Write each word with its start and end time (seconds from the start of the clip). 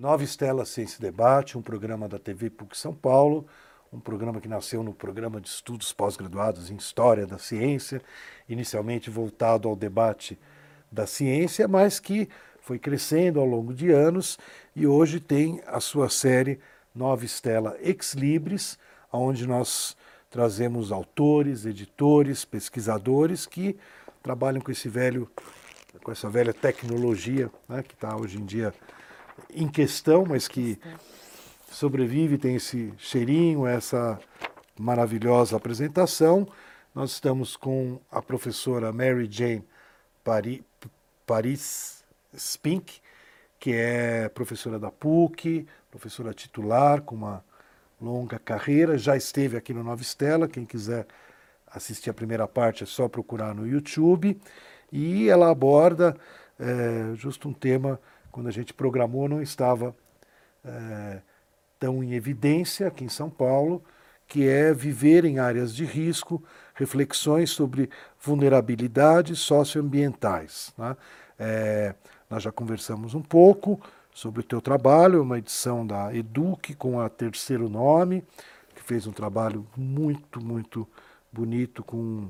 Nova 0.00 0.22
Estela 0.22 0.64
Ciência 0.64 0.98
e 0.98 1.02
Debate, 1.02 1.58
um 1.58 1.60
programa 1.60 2.08
da 2.08 2.20
TV 2.20 2.50
PUC 2.50 2.78
São 2.78 2.94
Paulo, 2.94 3.44
um 3.92 3.98
programa 3.98 4.40
que 4.40 4.46
nasceu 4.46 4.80
no 4.80 4.94
programa 4.94 5.40
de 5.40 5.48
estudos 5.48 5.92
pós-graduados 5.92 6.70
em 6.70 6.76
História 6.76 7.26
da 7.26 7.36
Ciência, 7.36 8.00
inicialmente 8.48 9.10
voltado 9.10 9.66
ao 9.66 9.74
debate 9.74 10.38
da 10.88 11.04
ciência, 11.04 11.66
mas 11.66 11.98
que 11.98 12.28
foi 12.60 12.78
crescendo 12.78 13.40
ao 13.40 13.44
longo 13.44 13.74
de 13.74 13.90
anos 13.90 14.38
e 14.72 14.86
hoje 14.86 15.18
tem 15.18 15.60
a 15.66 15.80
sua 15.80 16.08
série 16.08 16.60
Nova 16.94 17.24
Estela 17.24 17.76
Ex 17.80 18.14
Libris, 18.14 18.78
onde 19.12 19.48
nós 19.48 19.96
trazemos 20.30 20.92
autores, 20.92 21.66
editores, 21.66 22.44
pesquisadores 22.44 23.46
que 23.46 23.76
trabalham 24.22 24.60
com 24.60 24.70
esse 24.70 24.88
velho, 24.88 25.28
com 26.04 26.12
essa 26.12 26.30
velha 26.30 26.54
tecnologia 26.54 27.50
né, 27.68 27.82
que 27.82 27.94
está 27.94 28.14
hoje 28.14 28.38
em 28.38 28.44
dia 28.44 28.72
em 29.54 29.68
questão, 29.68 30.24
mas 30.26 30.48
que 30.48 30.78
sobrevive, 31.70 32.38
tem 32.38 32.56
esse 32.56 32.92
cheirinho, 32.98 33.66
essa 33.66 34.18
maravilhosa 34.78 35.56
apresentação. 35.56 36.46
Nós 36.94 37.12
estamos 37.12 37.56
com 37.56 38.00
a 38.10 38.22
professora 38.22 38.92
Mary 38.92 39.28
Jane 39.30 39.64
Paris, 41.26 42.04
Spink, 42.36 43.00
que 43.58 43.72
é 43.72 44.28
professora 44.28 44.78
da 44.78 44.90
PUC, 44.90 45.66
professora 45.90 46.32
titular, 46.32 47.02
com 47.02 47.14
uma 47.14 47.44
longa 48.00 48.38
carreira, 48.38 48.96
já 48.96 49.16
esteve 49.16 49.56
aqui 49.56 49.74
no 49.74 49.82
Nova 49.82 50.00
Estela, 50.00 50.46
quem 50.46 50.64
quiser 50.64 51.06
assistir 51.66 52.10
a 52.10 52.14
primeira 52.14 52.46
parte 52.46 52.84
é 52.84 52.86
só 52.86 53.08
procurar 53.08 53.54
no 53.54 53.66
YouTube, 53.66 54.40
e 54.92 55.28
ela 55.28 55.50
aborda 55.50 56.16
é, 56.58 57.14
justo 57.14 57.48
um 57.48 57.52
tema 57.52 58.00
quando 58.30 58.48
a 58.48 58.52
gente 58.52 58.72
programou, 58.74 59.28
não 59.28 59.42
estava 59.42 59.94
é, 60.64 61.20
tão 61.78 62.02
em 62.02 62.14
evidência 62.14 62.88
aqui 62.88 63.04
em 63.04 63.08
São 63.08 63.30
Paulo, 63.30 63.82
que 64.26 64.46
é 64.46 64.74
viver 64.74 65.24
em 65.24 65.38
áreas 65.38 65.74
de 65.74 65.84
risco, 65.84 66.42
reflexões 66.74 67.50
sobre 67.50 67.88
vulnerabilidades 68.20 69.38
socioambientais. 69.38 70.72
Né? 70.76 70.96
É, 71.38 71.94
nós 72.28 72.42
já 72.42 72.52
conversamos 72.52 73.14
um 73.14 73.22
pouco 73.22 73.80
sobre 74.12 74.40
o 74.40 74.44
teu 74.44 74.60
trabalho, 74.60 75.22
uma 75.22 75.38
edição 75.38 75.86
da 75.86 76.14
Eduque 76.14 76.74
com 76.74 77.00
a 77.00 77.08
terceiro 77.08 77.68
nome, 77.68 78.22
que 78.74 78.82
fez 78.82 79.06
um 79.06 79.12
trabalho 79.12 79.66
muito, 79.76 80.44
muito 80.44 80.86
bonito 81.32 81.82
com 81.82 82.28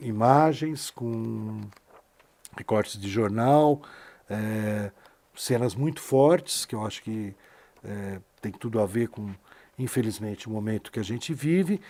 imagens, 0.00 0.90
com 0.90 1.60
recortes 2.56 2.98
de 2.98 3.08
jornal, 3.08 3.82
é, 4.28 4.90
cenas 5.40 5.74
muito 5.74 6.00
fortes, 6.00 6.66
que 6.66 6.74
eu 6.74 6.84
acho 6.84 7.02
que 7.02 7.34
é, 7.82 8.20
tem 8.42 8.52
tudo 8.52 8.78
a 8.78 8.84
ver 8.84 9.08
com, 9.08 9.30
infelizmente, 9.78 10.46
o 10.46 10.50
momento 10.50 10.92
que 10.92 11.00
a 11.00 11.02
gente 11.04 11.32
vive. 11.32 11.80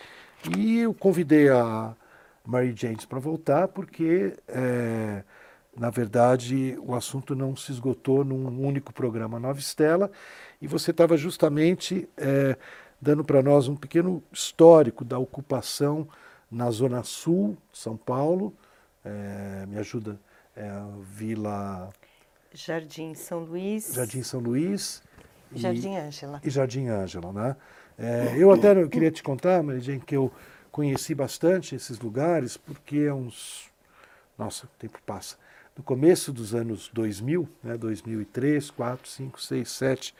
E 0.57 0.79
eu 0.79 0.93
convidei 0.93 1.49
a 1.49 1.93
Mary 2.45 2.73
James 2.75 3.03
para 3.05 3.19
voltar, 3.19 3.67
porque, 3.67 4.33
é, 4.47 5.23
na 5.77 5.89
verdade, 5.89 6.77
o 6.81 6.95
assunto 6.95 7.35
não 7.35 7.53
se 7.55 7.73
esgotou 7.73 8.23
num 8.23 8.65
único 8.65 8.93
programa 8.93 9.37
Nova 9.37 9.59
Estela, 9.59 10.09
e 10.61 10.67
você 10.67 10.91
estava 10.91 11.17
justamente 11.17 12.07
é, 12.15 12.57
dando 13.01 13.23
para 13.23 13.43
nós 13.43 13.67
um 13.67 13.75
pequeno 13.75 14.23
histórico 14.31 15.03
da 15.03 15.19
ocupação 15.19 16.07
na 16.49 16.71
Zona 16.71 17.03
Sul 17.03 17.57
de 17.71 17.79
São 17.79 17.97
Paulo. 17.97 18.53
É, 19.03 19.65
me 19.67 19.77
ajuda, 19.77 20.17
é 20.55 20.69
Vila 21.01 21.91
Jardim 22.53 23.13
São 23.13 23.39
Luís. 23.39 23.93
Jardim 23.93 24.23
São 24.23 24.39
Luís. 24.39 25.01
Jardim 25.53 25.95
Ângela. 25.97 26.41
E 26.43 26.49
Jardim 26.49 26.87
Ângela, 26.87 27.31
né? 27.31 27.55
É, 27.97 28.35
eu 28.37 28.51
até 28.51 28.73
eu 28.73 28.89
queria 28.89 29.11
te 29.11 29.21
contar, 29.21 29.61
Maria 29.61 29.99
que 29.99 30.15
eu 30.15 30.31
conheci 30.71 31.13
bastante 31.13 31.75
esses 31.75 31.99
lugares, 31.99 32.57
porque 32.57 32.99
é 32.99 33.13
uns... 33.13 33.69
Nossa, 34.37 34.65
o 34.65 34.69
tempo 34.79 34.99
passa. 35.05 35.37
No 35.77 35.83
começo 35.83 36.33
dos 36.33 36.55
anos 36.55 36.89
2000, 36.93 37.47
né, 37.63 37.77
2003, 37.77 38.71
4, 38.71 39.09
5, 39.09 39.41
6, 39.41 39.69
7, 39.69 40.15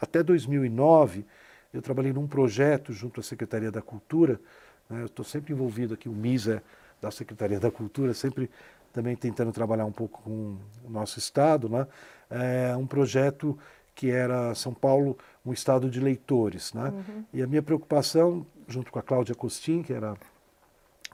até 0.00 0.22
2009, 0.22 1.24
eu 1.72 1.82
trabalhei 1.82 2.12
num 2.12 2.26
projeto 2.26 2.92
junto 2.92 3.20
à 3.20 3.22
Secretaria 3.22 3.70
da 3.70 3.82
Cultura. 3.82 4.40
Né, 4.88 5.02
eu 5.02 5.06
estou 5.06 5.24
sempre 5.24 5.52
envolvido 5.52 5.94
aqui, 5.94 6.08
o 6.08 6.12
MISA 6.12 6.62
da 7.00 7.10
Secretaria 7.10 7.60
da 7.60 7.70
Cultura, 7.70 8.14
sempre 8.14 8.50
também 8.94 9.16
tentando 9.16 9.52
trabalhar 9.52 9.84
um 9.84 9.92
pouco 9.92 10.22
com 10.22 10.56
o 10.84 10.88
nosso 10.88 11.18
estado, 11.18 11.68
né? 11.68 11.86
É 12.30 12.76
um 12.76 12.86
projeto 12.86 13.58
que 13.92 14.10
era 14.10 14.54
São 14.54 14.72
Paulo 14.72 15.18
um 15.44 15.52
estado 15.52 15.90
de 15.90 16.00
leitores, 16.00 16.72
né? 16.72 16.90
Uhum. 16.90 17.24
E 17.32 17.42
a 17.42 17.46
minha 17.46 17.62
preocupação, 17.62 18.46
junto 18.68 18.92
com 18.92 18.98
a 18.98 19.02
Cláudia 19.02 19.34
Costin, 19.34 19.82
que 19.82 19.92
era 19.92 20.14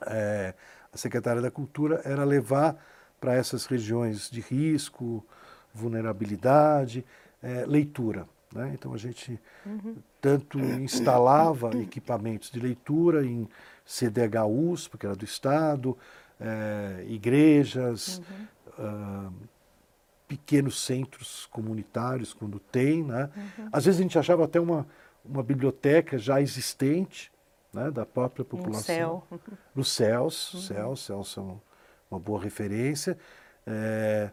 é, 0.05 0.53
a 0.93 0.97
secretária 0.97 1.41
da 1.41 1.49
Cultura, 1.49 2.01
era 2.05 2.23
levar 2.23 2.77
para 3.19 3.33
essas 3.33 3.65
regiões 3.65 4.29
de 4.29 4.41
risco, 4.41 5.25
vulnerabilidade, 5.73 7.03
é, 7.41 7.65
leitura. 7.65 8.27
Né? 8.53 8.71
Então 8.75 8.93
a 8.93 8.97
gente 8.97 9.39
uhum. 9.65 9.95
tanto 10.19 10.59
instalava 10.59 11.75
equipamentos 11.79 12.51
de 12.51 12.59
leitura 12.59 13.25
em 13.25 13.49
CDHUs, 13.85 14.87
porque 14.87 15.07
era 15.07 15.15
do 15.15 15.25
Estado, 15.25 15.97
é, 16.41 17.05
igrejas, 17.07 18.19
uhum. 18.79 19.27
uh, 19.29 19.33
pequenos 20.27 20.83
centros 20.83 21.45
comunitários, 21.51 22.33
quando 22.33 22.59
tem. 22.59 23.03
Né? 23.03 23.29
Uhum. 23.35 23.69
Às 23.71 23.85
vezes 23.85 23.99
a 23.99 24.03
gente 24.03 24.17
achava 24.17 24.45
até 24.45 24.59
uma, 24.59 24.87
uma 25.23 25.43
biblioteca 25.43 26.17
já 26.17 26.41
existente 26.41 27.31
né, 27.71 27.91
da 27.91 28.05
própria 28.05 28.43
população. 28.43 28.73
No 28.75 28.83
céu. 28.83 29.23
Nos 29.75 29.91
céus, 29.91 30.53
uhum. 30.53 30.59
céus, 30.61 31.05
céus 31.05 31.31
são 31.31 31.61
uma 32.09 32.19
boa 32.19 32.41
referência. 32.41 33.17
É, 33.65 34.31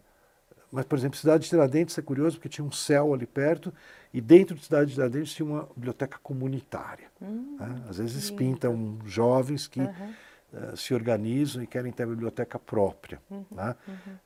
mas, 0.71 0.85
por 0.85 0.99
exemplo, 0.99 1.19
Cidade 1.19 1.45
de 1.45 1.51
Tiradentes 1.51 1.97
é 1.97 2.03
curioso 2.03 2.37
porque 2.37 2.49
tinha 2.49 2.65
um 2.65 2.73
céu 2.73 3.15
ali 3.15 3.27
perto 3.27 3.73
e 4.13 4.21
dentro 4.21 4.55
de 4.55 4.65
Cidade 4.65 4.89
de 4.89 4.95
Tiradentes 4.95 5.33
tinha 5.33 5.47
uma 5.47 5.69
biblioteca 5.75 6.19
comunitária. 6.23 7.07
Uhum. 7.21 7.57
Né? 7.59 7.83
Às 7.89 7.99
vezes 7.99 8.31
pintam 8.31 8.99
jovens 9.05 9.67
que 9.67 9.81
uhum. 9.81 10.15
Uh, 10.53 10.77
se 10.77 10.95
organizam 10.95 11.63
e 11.63 11.67
querem 11.67 11.93
ter 11.93 12.05
a 12.05 12.07
biblioteca 12.07 12.59
própria, 12.59 13.21
uhum. 13.31 13.45
Né? 13.51 13.77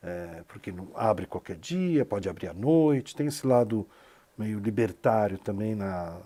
É, 0.02 0.42
porque 0.48 0.72
não 0.72 0.88
abre 0.94 1.26
qualquer 1.26 1.56
dia, 1.56 2.04
pode 2.04 2.28
abrir 2.28 2.48
à 2.48 2.54
noite, 2.54 3.14
tem 3.14 3.26
esse 3.26 3.46
lado 3.46 3.86
meio 4.36 4.58
libertário 4.58 5.38
também 5.38 5.74
na, 5.74 6.18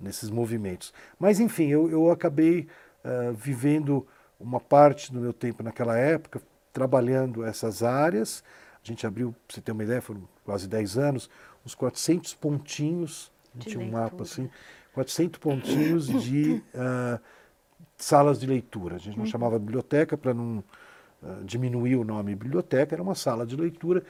nesses 0.00 0.30
movimentos. 0.30 0.92
Mas, 1.18 1.40
enfim, 1.40 1.68
eu, 1.68 1.90
eu 1.90 2.10
acabei 2.10 2.68
uh, 3.04 3.32
vivendo 3.32 4.06
uma 4.38 4.60
parte 4.60 5.12
do 5.12 5.20
meu 5.20 5.32
tempo 5.32 5.62
naquela 5.62 5.96
época, 5.96 6.42
trabalhando 6.72 7.44
essas 7.44 7.82
áreas, 7.82 8.42
a 8.82 8.86
gente 8.86 9.06
abriu, 9.06 9.34
para 9.46 9.54
você 9.54 9.60
ter 9.60 9.72
uma 9.72 9.82
ideia, 9.82 10.02
foram 10.02 10.28
quase 10.44 10.68
10 10.68 10.98
anos, 10.98 11.30
uns 11.64 11.74
400 11.74 12.34
pontinhos, 12.34 13.32
tinha 13.58 13.82
um 13.82 13.90
mapa 13.90 14.24
assim, 14.24 14.50
400 14.92 15.38
pontinhos 15.38 16.06
de 16.06 16.62
uh, 16.74 17.20
salas 17.96 18.40
de 18.40 18.46
leitura. 18.46 18.96
A 18.96 18.98
gente 18.98 19.16
não 19.16 19.24
uhum. 19.24 19.30
chamava 19.30 19.58
biblioteca 19.58 20.16
para 20.16 20.34
não 20.34 20.58
uh, 21.22 21.44
diminuir 21.44 21.96
o 21.96 22.04
nome 22.04 22.34
biblioteca, 22.34 22.94
era 22.94 23.02
uma 23.02 23.14
sala 23.14 23.46
de 23.46 23.56
leitura 23.56 24.02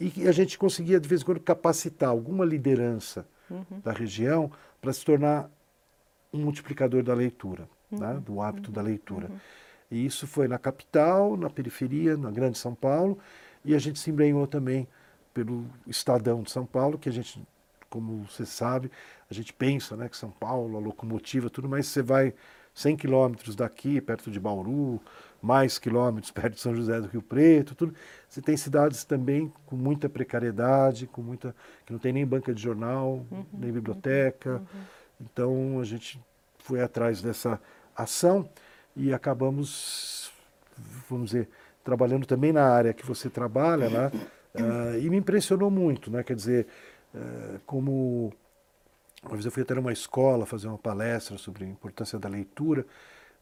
e 0.00 0.28
a 0.28 0.32
gente 0.32 0.56
conseguia 0.56 1.00
de 1.00 1.08
vez 1.08 1.22
em 1.22 1.24
quando 1.24 1.40
capacitar 1.40 2.10
alguma 2.10 2.44
liderança 2.44 3.26
uhum. 3.50 3.80
da 3.82 3.92
região 3.92 4.50
para 4.80 4.92
se 4.92 5.04
tornar 5.04 5.50
um 6.32 6.38
multiplicador 6.38 7.02
da 7.02 7.14
leitura, 7.14 7.68
né, 7.90 8.06
uhum. 8.06 8.14
né, 8.14 8.20
do 8.24 8.40
hábito 8.40 8.70
da 8.70 8.80
leitura. 8.80 9.28
Uhum. 9.28 9.38
E 9.90 10.06
isso 10.06 10.26
foi 10.26 10.46
na 10.46 10.58
capital, 10.58 11.36
na 11.36 11.50
periferia, 11.50 12.16
na 12.16 12.30
Grande 12.30 12.58
São 12.58 12.74
Paulo, 12.74 13.18
e 13.64 13.74
a 13.74 13.78
gente 13.78 13.98
se 13.98 14.10
embrenhou 14.10 14.46
também 14.46 14.86
pelo 15.34 15.66
Estadão 15.86 16.42
de 16.42 16.50
São 16.50 16.66
Paulo, 16.66 16.98
que 16.98 17.08
a 17.08 17.12
gente, 17.12 17.42
como 17.88 18.24
você 18.24 18.44
sabe, 18.44 18.90
a 19.30 19.34
gente 19.34 19.52
pensa 19.52 19.96
né, 19.96 20.08
que 20.08 20.16
São 20.16 20.30
Paulo, 20.30 20.76
a 20.76 20.80
locomotiva, 20.80 21.50
tudo, 21.50 21.68
mas 21.68 21.86
você 21.86 22.02
vai 22.02 22.34
100 22.78 22.96
quilômetros 22.96 23.56
daqui, 23.56 24.00
perto 24.00 24.30
de 24.30 24.38
Bauru, 24.38 25.00
mais 25.42 25.80
quilômetros 25.80 26.30
perto 26.32 26.54
de 26.54 26.60
São 26.60 26.74
José 26.74 27.00
do 27.00 27.08
Rio 27.08 27.20
Preto, 27.20 27.74
tudo. 27.74 27.92
Você 28.28 28.40
tem 28.40 28.56
cidades 28.56 29.02
também 29.02 29.52
com 29.66 29.74
muita 29.74 30.08
precariedade, 30.08 31.08
com 31.08 31.20
muita 31.20 31.54
que 31.84 31.92
não 31.92 31.98
tem 31.98 32.12
nem 32.12 32.24
banca 32.24 32.54
de 32.54 32.62
jornal, 32.62 33.26
uhum, 33.30 33.44
nem 33.52 33.72
biblioteca. 33.72 34.56
Uhum. 34.58 34.80
Então 35.20 35.80
a 35.80 35.84
gente 35.84 36.20
foi 36.60 36.80
atrás 36.80 37.20
dessa 37.20 37.60
ação 37.96 38.48
e 38.94 39.12
acabamos, 39.12 40.30
vamos 41.08 41.30
dizer, 41.30 41.48
trabalhando 41.82 42.26
também 42.26 42.52
na 42.52 42.64
área 42.64 42.94
que 42.94 43.04
você 43.04 43.28
trabalha, 43.28 43.90
né? 43.90 44.12
Uh, 44.54 44.98
e 45.02 45.10
me 45.10 45.16
impressionou 45.16 45.70
muito, 45.70 46.12
né? 46.12 46.22
Quer 46.22 46.36
dizer, 46.36 46.66
uh, 47.12 47.58
como 47.66 48.32
uma 49.28 49.36
vez 49.36 49.44
eu 49.44 49.52
fui 49.52 49.62
até 49.62 49.74
uma 49.74 49.92
escola 49.92 50.46
fazer 50.46 50.68
uma 50.68 50.78
palestra 50.78 51.36
sobre 51.38 51.64
a 51.64 51.68
importância 51.68 52.18
da 52.18 52.28
leitura 52.28 52.84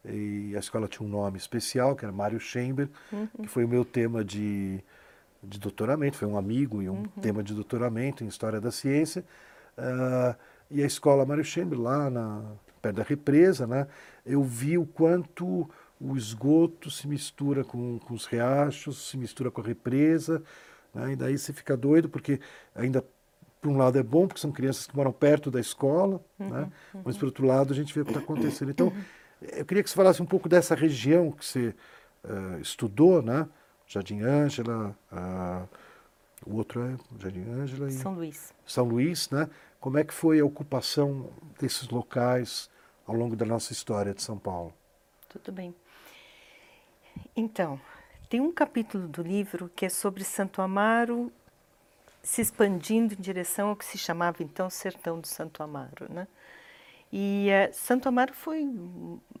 e 0.05 0.53
a 0.55 0.59
escola 0.59 0.87
tinha 0.87 1.07
um 1.07 1.09
nome 1.09 1.37
especial, 1.37 1.95
que 1.95 2.05
era 2.05 2.11
Mário 2.11 2.39
Chamber, 2.39 2.89
uhum. 3.11 3.27
que 3.43 3.47
foi 3.47 3.65
o 3.65 3.67
meu 3.67 3.83
tema 3.83 4.23
de, 4.23 4.83
de 5.43 5.59
doutoramento, 5.59 6.17
foi 6.17 6.27
um 6.27 6.37
amigo 6.37 6.81
e 6.81 6.89
um 6.89 6.97
uhum. 6.97 7.07
tema 7.21 7.43
de 7.43 7.53
doutoramento 7.53 8.23
em 8.23 8.27
História 8.27 8.61
da 8.61 8.71
Ciência. 8.71 9.25
Uh, 9.77 10.35
e 10.69 10.83
a 10.83 10.85
escola 10.85 11.25
Mário 11.25 11.43
Chambre, 11.43 11.77
lá 11.77 12.09
na, 12.09 12.41
perto 12.81 12.97
da 12.97 13.03
represa, 13.03 13.65
né, 13.65 13.87
eu 14.25 14.43
vi 14.43 14.77
o 14.77 14.85
quanto 14.85 15.69
o 15.99 16.15
esgoto 16.15 16.91
se 16.91 17.07
mistura 17.07 17.63
com, 17.63 17.99
com 17.99 18.13
os 18.13 18.25
riachos, 18.25 19.09
se 19.09 19.17
mistura 19.17 19.49
com 19.49 19.61
a 19.61 19.63
represa, 19.63 20.43
né, 20.93 21.13
e 21.13 21.15
daí 21.15 21.37
você 21.37 21.51
fica 21.51 21.75
doido, 21.75 22.07
porque 22.07 22.39
ainda, 22.75 23.03
por 23.67 23.73
um 23.73 23.77
lado, 23.77 23.99
é 23.99 24.03
bom, 24.03 24.27
porque 24.27 24.39
são 24.39 24.51
crianças 24.51 24.87
que 24.87 24.95
moram 24.95 25.11
perto 25.11 25.51
da 25.51 25.59
escola, 25.59 26.23
uhum, 26.39 26.49
né, 26.49 26.71
uhum. 26.93 27.01
mas, 27.03 27.17
por 27.17 27.25
outro 27.25 27.45
lado, 27.45 27.73
a 27.73 27.75
gente 27.75 27.93
vê 27.93 27.99
o 27.99 28.05
que 28.05 28.11
está 28.11 28.21
acontecendo. 28.21 28.71
Então, 28.71 28.93
eu 29.41 29.65
queria 29.65 29.83
que 29.83 29.89
você 29.89 29.95
falasse 29.95 30.21
um 30.21 30.25
pouco 30.25 30.47
dessa 30.47 30.73
região 30.73 31.31
que 31.31 31.45
você 31.45 31.75
uh, 32.23 32.61
estudou, 32.61 33.21
né, 33.21 33.45
Jardim 33.85 34.21
Ângela, 34.21 34.97
uh, 35.11 35.67
o 36.45 36.55
outro 36.55 36.81
é 36.81 36.95
Jardim 37.19 37.43
Ângela 37.49 37.89
e... 37.89 37.91
São 37.91 38.13
Luís. 38.13 38.53
São 38.65 38.85
Luís, 38.85 39.29
né? 39.31 39.49
Como 39.81 39.97
é 39.97 40.03
que 40.03 40.13
foi 40.13 40.39
a 40.39 40.45
ocupação 40.45 41.29
desses 41.59 41.89
locais 41.89 42.69
ao 43.05 43.15
longo 43.15 43.35
da 43.35 43.45
nossa 43.45 43.73
história 43.73 44.13
de 44.13 44.21
São 44.21 44.37
Paulo? 44.37 44.73
Tudo 45.27 45.51
bem. 45.51 45.75
Então, 47.35 47.79
tem 48.29 48.39
um 48.39 48.51
capítulo 48.51 49.09
do 49.09 49.21
livro 49.21 49.69
que 49.75 49.85
é 49.85 49.89
sobre 49.89 50.23
Santo 50.23 50.61
Amaro 50.61 51.31
se 52.27 52.41
expandindo 52.41 53.13
em 53.13 53.21
direção 53.21 53.69
ao 53.69 53.75
que 53.75 53.85
se 53.85 53.97
chamava 53.97 54.43
então 54.43 54.69
Sertão 54.69 55.17
do 55.17 55.25
Santo 55.25 55.63
Amaro, 55.63 56.11
né? 56.11 56.27
E 57.11 57.47
uh, 57.49 57.73
Santo 57.73 58.09
Amaro 58.09 58.33
foi 58.33 58.63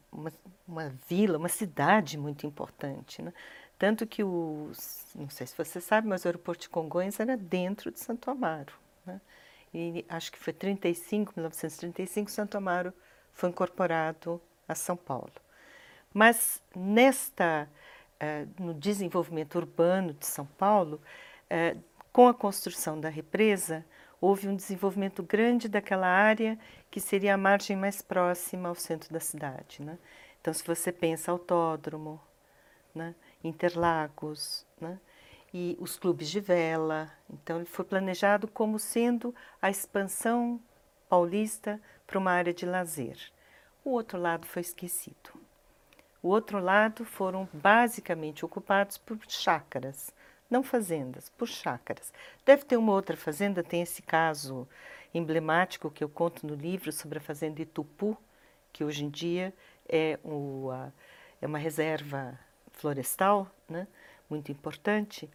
uma, 0.09 0.31
uma, 0.65 0.95
vila, 1.05 1.37
uma 1.37 1.49
cidade 1.49 2.17
muito 2.17 2.47
importante, 2.47 3.21
né? 3.21 3.33
Tanto 3.77 4.07
que 4.07 4.23
o, 4.23 4.71
não 5.13 5.29
sei 5.29 5.45
se 5.45 5.57
você 5.57 5.81
sabe, 5.81 6.07
mas 6.07 6.23
o 6.23 6.29
aeroporto 6.29 6.61
de 6.61 6.69
Congonhas 6.69 7.19
era 7.19 7.35
dentro 7.35 7.91
de 7.91 7.99
Santo 7.99 8.31
Amaro, 8.31 8.71
né? 9.05 9.19
E 9.73 10.05
acho 10.07 10.31
que 10.31 10.39
foi 10.39 10.53
35, 10.53 11.33
1935, 11.35 12.31
Santo 12.31 12.57
Amaro 12.57 12.93
foi 13.33 13.49
incorporado 13.49 14.41
a 14.65 14.73
São 14.73 14.95
Paulo. 14.95 15.33
Mas 16.13 16.61
nesta, 16.73 17.67
uh, 18.15 18.63
no 18.63 18.73
desenvolvimento 18.73 19.55
urbano 19.55 20.13
de 20.13 20.25
São 20.25 20.45
Paulo, 20.45 21.01
uh, 21.51 21.96
com 22.17 22.27
a 22.27 22.33
construção 22.33 22.99
da 22.99 23.09
represa, 23.09 23.85
houve 24.19 24.47
um 24.47 24.55
desenvolvimento 24.55 25.21
grande 25.21 25.69
daquela 25.69 26.07
área 26.07 26.57
que 26.89 26.99
seria 26.99 27.35
a 27.35 27.37
margem 27.37 27.77
mais 27.77 28.01
próxima 28.01 28.69
ao 28.69 28.73
centro 28.73 29.13
da 29.13 29.19
cidade. 29.19 29.83
Né? 29.83 29.99
Então, 30.41 30.51
se 30.51 30.63
você 30.65 30.91
pensa 30.91 31.31
autódromo, 31.31 32.19
né? 32.95 33.13
Interlagos, 33.43 34.65
né? 34.81 34.99
e 35.53 35.77
os 35.79 35.95
clubes 35.99 36.27
de 36.27 36.39
vela. 36.39 37.07
Então, 37.29 37.57
ele 37.57 37.67
foi 37.67 37.85
planejado 37.85 38.47
como 38.47 38.79
sendo 38.79 39.31
a 39.61 39.69
expansão 39.69 40.59
paulista 41.07 41.79
para 42.07 42.17
uma 42.17 42.31
área 42.31 42.51
de 42.51 42.65
lazer. 42.65 43.19
O 43.85 43.91
outro 43.91 44.19
lado 44.19 44.47
foi 44.47 44.63
esquecido. 44.63 45.39
O 46.23 46.29
outro 46.29 46.59
lado 46.59 47.05
foram 47.05 47.47
basicamente 47.53 48.43
ocupados 48.43 48.97
por 48.97 49.19
chácaras, 49.27 50.11
não 50.49 50.63
fazendas, 50.63 51.29
por 51.29 51.47
chácaras. 51.47 52.13
Deve 52.45 52.63
ter 52.63 52.77
uma 52.77 52.93
outra 52.93 53.17
fazenda, 53.17 53.63
tem 53.63 53.81
esse 53.81 54.01
caso 54.01 54.67
emblemático 55.13 55.89
que 55.89 56.03
eu 56.03 56.09
conto 56.09 56.45
no 56.45 56.55
livro 56.55 56.91
sobre 56.91 57.17
a 57.17 57.21
fazenda 57.21 57.61
Itupu, 57.61 58.17
que 58.71 58.83
hoje 58.83 59.05
em 59.05 59.09
dia 59.09 59.53
é, 59.87 60.19
o, 60.23 60.69
a, 60.71 60.91
é 61.41 61.47
uma 61.47 61.57
reserva 61.57 62.37
florestal, 62.71 63.49
né? 63.67 63.87
muito 64.29 64.51
importante. 64.51 65.29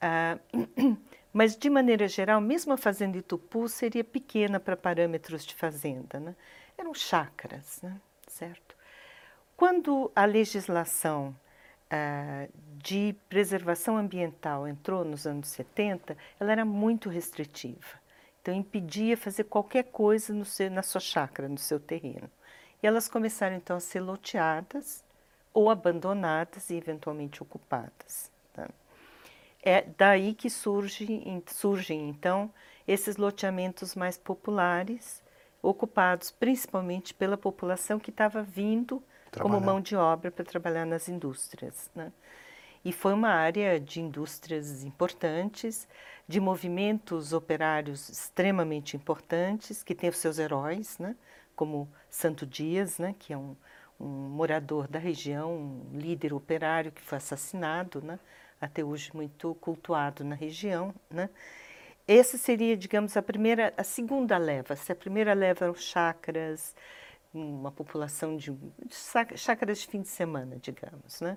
Ah, 0.00 0.38
mas, 1.32 1.56
de 1.56 1.68
maneira 1.68 2.06
geral, 2.06 2.40
mesmo 2.40 2.72
a 2.72 2.76
fazenda 2.76 3.18
Itupu 3.18 3.68
seria 3.68 4.04
pequena 4.04 4.60
para 4.60 4.76
parâmetros 4.76 5.44
de 5.44 5.54
fazenda. 5.54 6.20
Né? 6.20 6.34
Eram 6.78 6.94
chácaras, 6.94 7.80
né? 7.82 8.00
certo? 8.28 8.76
Quando 9.56 10.10
a 10.14 10.24
legislação 10.24 11.34
ah, 11.96 12.48
de 12.82 13.14
preservação 13.28 13.96
ambiental 13.96 14.66
entrou 14.66 15.04
nos 15.04 15.28
anos 15.28 15.46
70, 15.46 16.16
ela 16.40 16.50
era 16.50 16.64
muito 16.64 17.08
restritiva. 17.08 18.02
Então, 18.42 18.52
impedia 18.52 19.16
fazer 19.16 19.44
qualquer 19.44 19.84
coisa 19.84 20.44
seu, 20.44 20.68
na 20.72 20.82
sua 20.82 21.00
chácara, 21.00 21.48
no 21.48 21.56
seu 21.56 21.78
terreno. 21.78 22.28
E 22.82 22.86
elas 22.86 23.08
começaram, 23.08 23.54
então, 23.54 23.76
a 23.76 23.80
ser 23.80 24.00
loteadas 24.00 25.04
ou 25.52 25.70
abandonadas 25.70 26.68
e 26.68 26.74
eventualmente 26.74 27.40
ocupadas. 27.40 28.28
Tá? 28.52 28.68
É 29.62 29.86
daí 29.96 30.34
que 30.34 30.50
surge, 30.50 31.22
surgem, 31.46 32.08
então, 32.08 32.52
esses 32.88 33.16
loteamentos 33.16 33.94
mais 33.94 34.18
populares, 34.18 35.22
ocupados 35.62 36.32
principalmente 36.32 37.14
pela 37.14 37.38
população 37.38 38.00
que 38.00 38.10
estava 38.10 38.42
vindo 38.42 39.00
Como 39.42 39.60
mão 39.60 39.80
de 39.80 39.96
obra 39.96 40.30
para 40.30 40.44
trabalhar 40.44 40.84
nas 40.84 41.08
indústrias. 41.08 41.90
Né? 41.94 42.12
E 42.84 42.92
foi 42.92 43.12
uma 43.14 43.30
área 43.30 43.80
de 43.80 44.00
indústrias 44.00 44.84
importantes, 44.84 45.88
de 46.28 46.40
movimentos 46.40 47.32
operários 47.32 48.08
extremamente 48.08 48.96
importantes, 48.96 49.82
que 49.82 49.94
tem 49.94 50.10
os 50.10 50.18
seus 50.18 50.38
heróis, 50.38 50.98
né? 50.98 51.16
como 51.56 51.88
Santo 52.10 52.46
Dias, 52.46 52.98
né? 52.98 53.14
que 53.18 53.32
é 53.32 53.38
um, 53.38 53.56
um 53.98 54.06
morador 54.06 54.86
da 54.86 54.98
região, 54.98 55.52
um 55.54 55.98
líder 55.98 56.34
operário 56.34 56.92
que 56.92 57.02
foi 57.02 57.18
assassinado, 57.18 58.02
né? 58.02 58.18
até 58.60 58.84
hoje 58.84 59.10
muito 59.14 59.54
cultuado 59.56 60.24
na 60.24 60.34
região. 60.34 60.94
Né? 61.10 61.30
Essa 62.06 62.36
seria, 62.36 62.76
digamos, 62.76 63.16
a 63.16 63.22
primeira, 63.22 63.72
a 63.76 63.84
segunda 63.84 64.36
leva. 64.36 64.76
Se 64.76 64.92
a 64.92 64.96
primeira 64.96 65.32
leva 65.32 65.64
eram 65.64 65.74
chácaras, 65.74 66.74
uma 67.34 67.72
população 67.72 68.36
de, 68.36 68.52
de 68.52 69.36
chácaras 69.36 69.80
de 69.80 69.86
fim 69.88 70.02
de 70.02 70.08
semana, 70.08 70.56
digamos. 70.56 71.20
Né? 71.20 71.36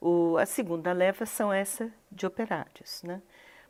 O, 0.00 0.36
a 0.36 0.46
segunda 0.46 0.92
leva 0.92 1.26
são 1.26 1.52
essa 1.52 1.90
de 2.10 2.24
operários. 2.26 3.02
Né? 3.02 3.20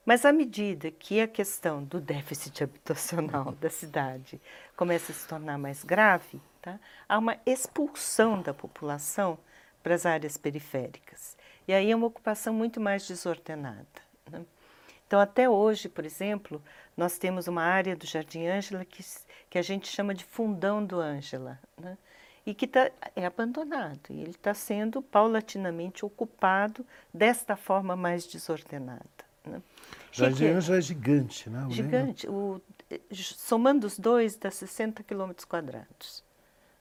Mas 0.05 0.25
à 0.25 0.33
medida 0.33 0.91
que 0.91 1.21
a 1.21 1.29
questão 1.29 1.83
do 1.83 2.01
déficit 2.01 2.63
habitacional 2.63 3.53
da 3.53 3.71
cidade 3.71 4.41
começa 4.77 5.13
a 5.13 5.15
se 5.15 5.27
tornar 5.27 5.59
mais 5.59 5.83
grave, 5.83 6.41
tá? 6.61 6.79
há 7.09 7.19
uma 7.19 7.39
expulsão 7.47 8.43
da 8.43 8.53
população 8.53 9.39
para 9.83 9.95
as 9.95 10.05
áreas 10.05 10.37
periféricas. 10.37 11.37
E 11.67 11.73
aí 11.73 11.91
é 11.91 11.97
uma 11.97 12.07
ocupação 12.07 12.53
muito 12.53 12.81
mais 12.81 13.07
desordenada. 13.07 13.87
Né? 14.31 14.45
Então, 15.07 15.21
até 15.21 15.49
hoje, 15.49 15.89
por 15.89 16.05
exemplo, 16.05 16.63
nós 16.97 17.19
temos 17.19 17.47
uma 17.47 17.63
área 17.63 17.95
do 17.95 18.07
Jardim 18.07 18.47
Ângela 18.47 18.85
que, 18.85 19.05
que 19.53 19.59
a 19.59 19.63
gente 19.63 19.87
chama 19.87 20.15
de 20.15 20.25
fundão 20.25 20.83
do 20.83 20.99
Ângela, 20.99 21.59
né? 21.79 21.99
e 22.47 22.55
que 22.55 22.67
tá, 22.67 22.91
é 23.15 23.27
abandonado. 23.27 24.01
E 24.09 24.23
ele 24.23 24.31
está 24.31 24.55
sendo 24.55 25.03
paulatinamente 25.03 26.07
ocupado 26.07 26.87
desta 27.13 27.55
forma 27.55 27.95
mais 27.95 28.27
desordenada. 28.27 29.05
Né? 29.45 29.61
Jardim 30.11 30.47
Ângela 30.47 30.79
é 30.79 30.81
gigante, 30.81 31.51
né? 31.51 31.67
Gigante. 31.69 32.27
O, 32.31 32.63
somando 33.13 33.87
os 33.87 33.99
dois, 33.99 34.37
dá 34.37 34.51
60 34.51 35.03
quilômetros 35.03 35.45
quadrados 35.45 36.25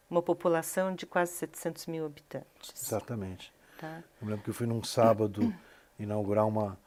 uma 0.09 0.21
população 0.21 0.95
de 0.95 1.05
quase 1.05 1.33
700 1.33 1.87
mil 1.87 2.05
habitantes. 2.05 2.71
Exatamente. 2.73 3.53
Tá? 3.77 4.01
Eu 4.21 4.29
lembro 4.29 4.43
que 4.45 4.49
eu 4.49 4.53
fui 4.53 4.67
num 4.67 4.81
sábado 4.81 5.53
inaugurar 5.99 6.47
uma 6.47 6.77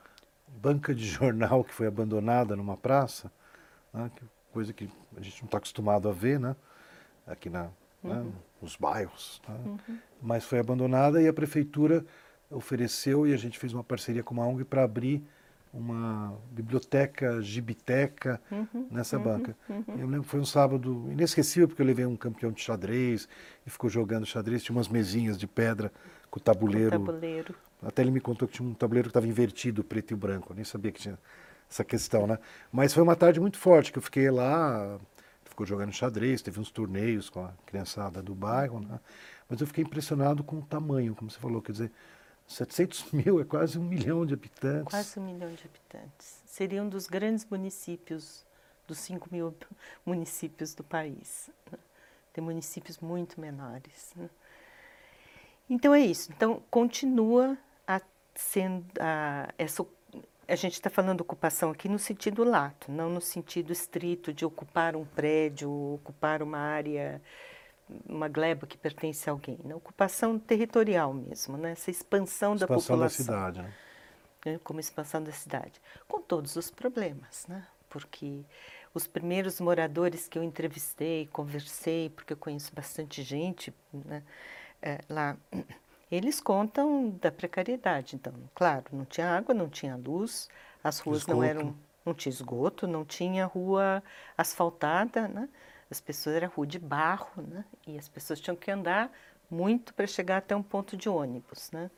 banca 0.49 0.95
de 0.95 1.05
jornal 1.07 1.63
que 1.63 1.75
foi 1.75 1.87
abandonada 1.87 2.57
numa 2.57 2.77
praça, 2.77 3.31
né? 3.93 4.11
Coisa 4.55 4.73
que 4.73 4.89
a 5.17 5.21
gente 5.21 5.43
não 5.43 5.47
está 5.47 5.59
acostumado 5.59 6.09
a 6.09 6.13
ver, 6.13 6.39
né? 6.39 6.55
Aqui 7.27 7.51
na, 7.51 7.65
né? 8.03 8.21
uhum. 8.21 8.33
nos 8.63 8.77
bairros. 8.77 9.43
Né? 9.49 9.57
Uhum. 9.67 9.99
Mas 10.23 10.45
foi 10.45 10.61
abandonada 10.61 11.21
e 11.21 11.27
a 11.27 11.33
prefeitura 11.33 12.07
ofereceu 12.49 13.27
e 13.27 13.35
a 13.35 13.37
gente 13.37 13.59
fez 13.59 13.75
uma 13.75 13.83
parceria 13.83 14.23
com 14.23 14.33
uma 14.33 14.47
ONG 14.47 14.65
para 14.65 14.85
abrir 14.85 15.27
uma 15.73 16.39
biblioteca, 16.53 17.43
gibiteca 17.43 18.41
uhum, 18.49 18.87
nessa 18.93 19.17
uhum, 19.17 19.25
banca. 19.25 19.57
Uhum. 19.69 19.85
Eu 19.89 20.07
lembro 20.07 20.23
que 20.23 20.29
foi 20.29 20.39
um 20.39 20.45
sábado 20.45 21.09
inesquecível, 21.11 21.67
porque 21.67 21.83
eu 21.83 21.87
levei 21.87 22.07
um 22.07 22.15
campeão 22.15 22.53
de 22.53 22.63
xadrez 22.63 23.29
e 23.67 23.71
ficou 23.71 23.91
jogando 23.91 24.25
xadrez. 24.25 24.63
Tinha 24.63 24.77
umas 24.77 24.87
mesinhas 24.87 25.37
de 25.37 25.49
pedra 25.49 25.93
com 26.31 26.39
tabuleiro. 26.39 27.01
Com 27.01 27.07
tabuleiro. 27.07 27.55
Até 27.83 28.03
ele 28.03 28.13
me 28.13 28.21
contou 28.21 28.47
que 28.47 28.55
tinha 28.55 28.69
um 28.69 28.73
tabuleiro 28.73 29.09
que 29.09 29.11
estava 29.11 29.27
invertido, 29.27 29.83
preto 29.83 30.13
e 30.13 30.17
branco. 30.17 30.53
Eu 30.53 30.57
nem 30.57 30.65
sabia 30.65 30.93
que 30.93 31.01
tinha 31.01 31.19
essa 31.75 31.85
questão, 31.85 32.27
né? 32.27 32.39
Mas 32.71 32.95
foi 32.95 33.03
uma 33.03 33.17
tarde 33.17 33.41
muito 33.41 33.59
forte, 33.59 33.91
que 33.91 33.99
eu 33.99 34.03
fiquei 34.03 34.31
lá, 34.31 34.97
ficou 35.45 35.67
jogando 35.67 35.93
xadrez, 35.93 36.41
teve 36.41 36.61
uns 36.61 36.71
torneios 36.71 37.29
com 37.29 37.45
a 37.45 37.53
criançada 37.67 38.23
do 38.23 38.33
bairro, 38.33 38.79
né? 38.79 39.01
Mas 39.49 39.61
eu 39.61 39.67
fiquei 39.67 39.83
impressionado 39.83 40.45
com 40.45 40.59
o 40.59 40.63
tamanho, 40.63 41.17
como 41.17 41.29
você 41.29 41.39
falou, 41.39 41.61
quer 41.61 41.73
dizer, 41.73 41.93
700 42.47 43.11
mil 43.13 43.41
é 43.41 43.45
quase 43.45 43.77
um 43.77 43.83
milhão 43.83 44.25
de 44.25 44.35
habitantes. 44.35 44.91
Quase 44.91 45.19
um 45.19 45.25
milhão 45.25 45.53
de 45.53 45.65
habitantes. 45.65 46.43
Seria 46.47 46.81
um 46.81 46.89
dos 46.89 47.09
grandes 47.09 47.45
municípios, 47.45 48.47
dos 48.87 48.99
5 48.99 49.29
mil 49.33 49.53
municípios 50.07 50.75
do 50.75 50.85
país. 50.85 51.51
Né? 51.73 51.79
Tem 52.33 52.45
municípios 52.45 52.99
muito 53.01 53.41
menores. 53.41 54.13
Né? 54.15 54.31
Então 55.69 55.93
é 55.93 56.01
isso. 56.01 56.31
Então 56.31 56.63
continua 56.71 57.59
a, 57.85 58.01
sendo, 58.37 58.87
a, 59.01 59.49
essa 59.59 59.85
a 60.47 60.57
gente 60.57 60.75
está 60.75 60.91
falando 60.91 61.21
ocupação 61.21 61.71
aqui 61.71 61.89
no 61.89 61.99
sentido 61.99 62.45
lato, 62.45 62.91
não 62.91 63.09
no 63.09 63.21
sentido 63.21 63.73
estrito 63.73 64.33
de 64.33 64.45
ocupar 64.45 64.97
um 64.97 65.05
prédio, 65.05 65.71
ocupar 65.95 66.43
uma 66.43 66.59
área, 66.59 67.21
uma 68.07 68.29
gleba 68.29 68.67
que 68.67 68.77
pertence 68.77 69.29
a 69.29 69.33
alguém. 69.33 69.59
Né? 69.65 69.75
Ocupação 69.75 70.39
territorial 70.39 71.13
mesmo, 71.13 71.57
né? 71.57 71.73
essa 71.73 71.91
expansão, 71.91 72.55
expansão 72.55 72.57
da 72.57 72.67
população. 72.67 72.99
da 72.99 73.09
cidade. 73.09 73.63
Né? 73.63 73.75
Né? 74.45 74.61
Como 74.63 74.81
expansão 74.81 75.23
da 75.23 75.33
cidade. 75.33 75.81
Com 76.07 76.21
todos 76.21 76.57
os 76.57 76.71
problemas, 76.71 77.47
né? 77.49 77.67
porque 77.89 78.45
os 78.93 79.07
primeiros 79.07 79.61
moradores 79.61 80.29
que 80.29 80.39
eu 80.39 80.43
entrevistei, 80.43 81.27
conversei, 81.33 82.11
porque 82.11 82.33
eu 82.33 82.37
conheço 82.37 82.75
bastante 82.75 83.23
gente 83.23 83.73
né? 83.93 84.23
é, 84.83 85.01
lá 85.09 85.37
eles 86.15 86.41
contam 86.41 87.11
da 87.21 87.31
precariedade. 87.31 88.17
Então, 88.17 88.33
claro, 88.55 88.85
não 88.93 89.05
tinha 89.05 89.31
água, 89.31 89.55
não 89.55 89.69
tinha 89.69 89.97
luz, 89.97 90.49
as 90.83 90.99
ruas 91.01 91.21
esgoto. 91.21 91.37
não 91.37 91.45
eram, 91.45 91.77
não 92.05 92.15
tinha 92.15 92.33
esgoto, 92.33 92.87
não 92.87 93.05
tinha 93.05 93.47
rua 93.47 94.03
asfaltada, 94.37 95.29
né? 95.29 95.49
As 95.91 96.01
pessoas 96.01 96.37
era 96.37 96.47
rua 96.47 96.67
de 96.67 96.79
barro, 96.79 97.43
né? 97.43 97.65
E 97.87 97.99
as 97.99 98.09
pessoas 98.09 98.41
tinham 98.41 98.57
que 98.57 98.71
andar 98.71 99.11
muito 99.51 99.93
para 99.95 100.07
chegar 100.07 100.39
até 100.39 100.55
um 100.55 100.63
ponto 100.63 100.97
de 100.97 101.09
ônibus, 101.09 101.71
né? 101.73 101.91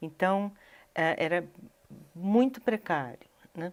Então, 0.00 0.52
eh, 0.94 1.16
era 1.18 1.44
muito 2.14 2.60
precário, 2.60 3.26
né? 3.54 3.72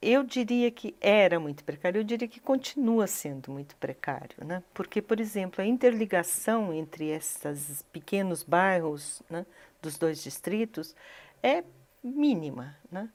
Eu 0.00 0.22
diria 0.22 0.70
que 0.70 0.94
era 1.00 1.40
muito 1.40 1.64
precário, 1.64 1.98
eu 1.98 2.04
diria 2.04 2.28
que 2.28 2.38
continua 2.38 3.06
sendo 3.08 3.50
muito 3.50 3.74
precário, 3.76 4.44
né? 4.44 4.62
Porque, 4.72 5.02
por 5.02 5.18
exemplo, 5.18 5.60
a 5.60 5.66
interligação 5.66 6.72
entre 6.72 7.06
esses 7.06 7.82
pequenos 7.82 8.44
bairros 8.44 9.20
né, 9.28 9.44
dos 9.82 9.98
dois 9.98 10.22
distritos 10.22 10.94
é 11.42 11.64
mínima, 12.02 12.76
né? 12.90 13.08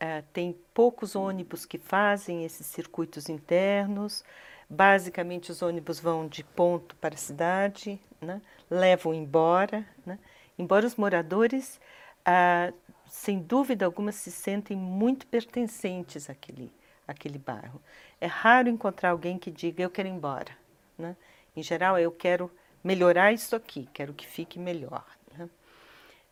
É, 0.00 0.22
tem 0.32 0.56
poucos 0.74 1.14
ônibus 1.14 1.64
que 1.64 1.78
fazem 1.78 2.44
esses 2.44 2.66
circuitos 2.66 3.28
internos. 3.28 4.24
Basicamente, 4.68 5.52
os 5.52 5.62
ônibus 5.62 6.00
vão 6.00 6.26
de 6.26 6.42
ponto 6.42 6.96
para 6.96 7.14
a 7.14 7.18
cidade, 7.18 8.00
né? 8.20 8.42
levam 8.68 9.14
embora. 9.14 9.86
Né? 10.04 10.18
Embora 10.58 10.84
os 10.86 10.96
moradores 10.96 11.80
ah, 12.24 12.72
sem 13.12 13.40
dúvida 13.40 13.84
alguma, 13.84 14.10
se 14.10 14.32
sentem 14.32 14.74
muito 14.74 15.26
pertencentes 15.26 16.30
àquele, 16.30 16.72
àquele 17.06 17.36
bairro. 17.36 17.78
É 18.18 18.26
raro 18.26 18.70
encontrar 18.70 19.10
alguém 19.10 19.38
que 19.38 19.50
diga 19.50 19.82
eu 19.82 19.90
quero 19.90 20.08
ir 20.08 20.12
embora. 20.12 20.56
Né? 20.96 21.14
Em 21.54 21.62
geral, 21.62 21.98
eu 21.98 22.10
quero 22.10 22.50
melhorar 22.82 23.30
isso 23.30 23.54
aqui, 23.54 23.86
quero 23.92 24.14
que 24.14 24.26
fique 24.26 24.58
melhor. 24.58 25.04
Né? 25.36 25.50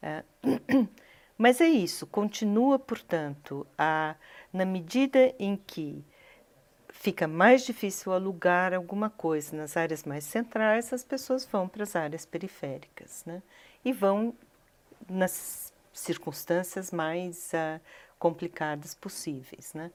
É, 0.01 0.25
mas 1.37 1.61
é 1.61 1.69
isso, 1.69 2.07
continua, 2.07 2.79
portanto, 2.79 3.67
a, 3.77 4.17
na 4.51 4.65
medida 4.65 5.35
em 5.39 5.57
que 5.57 6.03
fica 6.89 7.29
mais 7.29 7.63
difícil 7.67 8.11
alugar 8.11 8.73
alguma 8.73 9.11
coisa 9.11 9.55
nas 9.55 9.77
áreas 9.77 10.05
mais 10.05 10.25
centrais, 10.25 10.95
as 10.95 11.05
pessoas 11.05 11.45
vão 11.45 11.69
para 11.69 11.83
as 11.83 11.95
áreas 11.95 12.25
periféricas 12.25 13.23
né? 13.27 13.43
e 13.85 13.93
vão 13.93 14.35
nas 15.07 15.70
circunstâncias 15.92 16.90
mais 16.90 17.52
uh, 17.52 17.80
complicadas 18.18 18.94
possíveis, 18.94 19.73
né? 19.75 19.90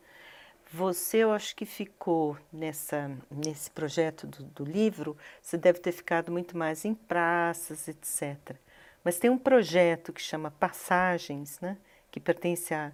Você, 0.74 1.18
eu 1.18 1.32
acho 1.32 1.56
que 1.56 1.66
ficou 1.66 2.38
nessa, 2.52 3.12
nesse 3.30 3.70
projeto 3.70 4.26
do, 4.26 4.44
do, 4.44 4.66
livro, 4.66 5.16
você 5.42 5.58
deve 5.58 5.80
ter 5.80 5.92
ficado 5.92 6.32
muito 6.32 6.58
mais 6.58 6.84
em 6.84 6.94
praças, 6.94 7.88
etc. 7.88 8.58
Mas 9.04 9.20
tem 9.20 9.30
um 9.30 9.38
projeto 9.38 10.12
que 10.12 10.22
chama 10.22 10.50
Passagens, 10.52 11.60
né? 11.60 11.78
que 12.10 12.20
pertence 12.20 12.74
a, 12.74 12.92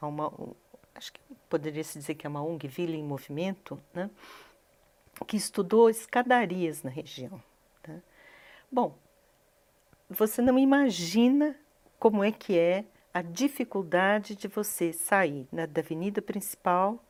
a 0.00 0.06
uma, 0.06 0.30
acho 0.94 1.12
que 1.12 1.20
poderia 1.48 1.82
se 1.82 1.98
dizer 1.98 2.14
que 2.14 2.26
é 2.26 2.30
uma 2.30 2.42
ONG 2.42 2.68
Vila 2.68 2.94
em 2.94 3.02
Movimento, 3.02 3.80
né? 3.92 4.10
que 5.26 5.36
estudou 5.36 5.88
escadarias 5.88 6.82
na 6.82 6.90
região. 6.90 7.42
Tá? 7.82 7.94
Bom, 8.70 8.98
você 10.10 10.42
não 10.42 10.58
imagina 10.58 11.56
como 12.04 12.22
é 12.22 12.30
que 12.30 12.58
é 12.58 12.84
a 13.14 13.22
dificuldade 13.22 14.36
de 14.36 14.46
você 14.46 14.92
sair 14.92 15.48
da 15.50 15.62
avenida 15.80 16.20
principal 16.20 17.02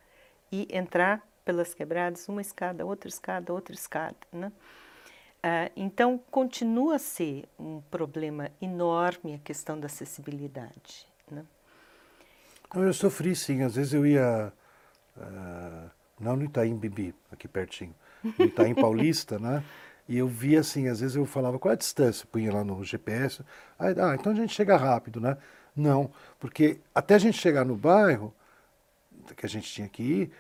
e 0.53 0.69
entrar 0.71 1.21
pelas 1.45 1.75
quebradas, 1.75 2.29
uma 2.29 2.41
escada, 2.41 2.87
outra 2.87 3.09
escada, 3.09 3.53
outra 3.53 3.75
escada. 3.75 4.17
Né? 4.33 4.53
Ah, 5.43 5.69
então, 5.75 6.17
continua 6.31 6.95
a 6.95 6.99
ser 7.01 7.45
um 7.59 7.81
problema 7.91 8.53
enorme 8.63 9.35
a 9.35 9.39
questão 9.39 9.81
da 9.81 9.87
acessibilidade. 9.87 11.09
Né? 11.29 11.45
Eu 12.73 12.95
sofri, 12.95 13.35
sim. 13.35 13.63
Às 13.63 13.75
vezes 13.75 13.95
eu 13.95 14.07
ia, 14.07 14.53
uh, 15.17 15.91
não 16.21 16.37
no 16.37 16.45
Itaim 16.45 16.77
Bibi, 16.77 17.13
aqui 17.33 17.49
pertinho, 17.49 17.97
no 18.23 18.45
Itaim 18.45 18.77
Paulista, 18.77 19.41
né? 19.41 19.65
E 20.09 20.19
eu 20.19 20.29
via 20.29 20.61
assim, 20.61 20.89
às 20.89 21.01
vezes 21.01 21.17
eu 21.17 21.25
falava, 21.25 21.59
qual 21.59 21.73
é 21.73 21.75
a 21.75 21.79
distância? 21.79 22.27
Punha 22.31 22.53
lá 22.53 22.63
no 22.63 22.85
GPS. 22.85 23.43
Aí, 23.79 23.95
ah, 23.99 24.15
então 24.15 24.33
a 24.33 24.35
gente 24.35 24.53
chega 24.53 24.77
rápido, 24.77 25.21
né? 25.21 25.37
Não, 25.75 26.11
porque 26.39 26.79
até 26.95 27.15
a 27.15 27.19
gente 27.19 27.39
chegar 27.39 27.65
no 27.65 27.75
bairro 27.75 28.33
que 29.37 29.47
a 29.47 29.49
gente 29.49 29.73
tinha 29.73 29.89
que 29.89 30.03
ir, 30.03 30.31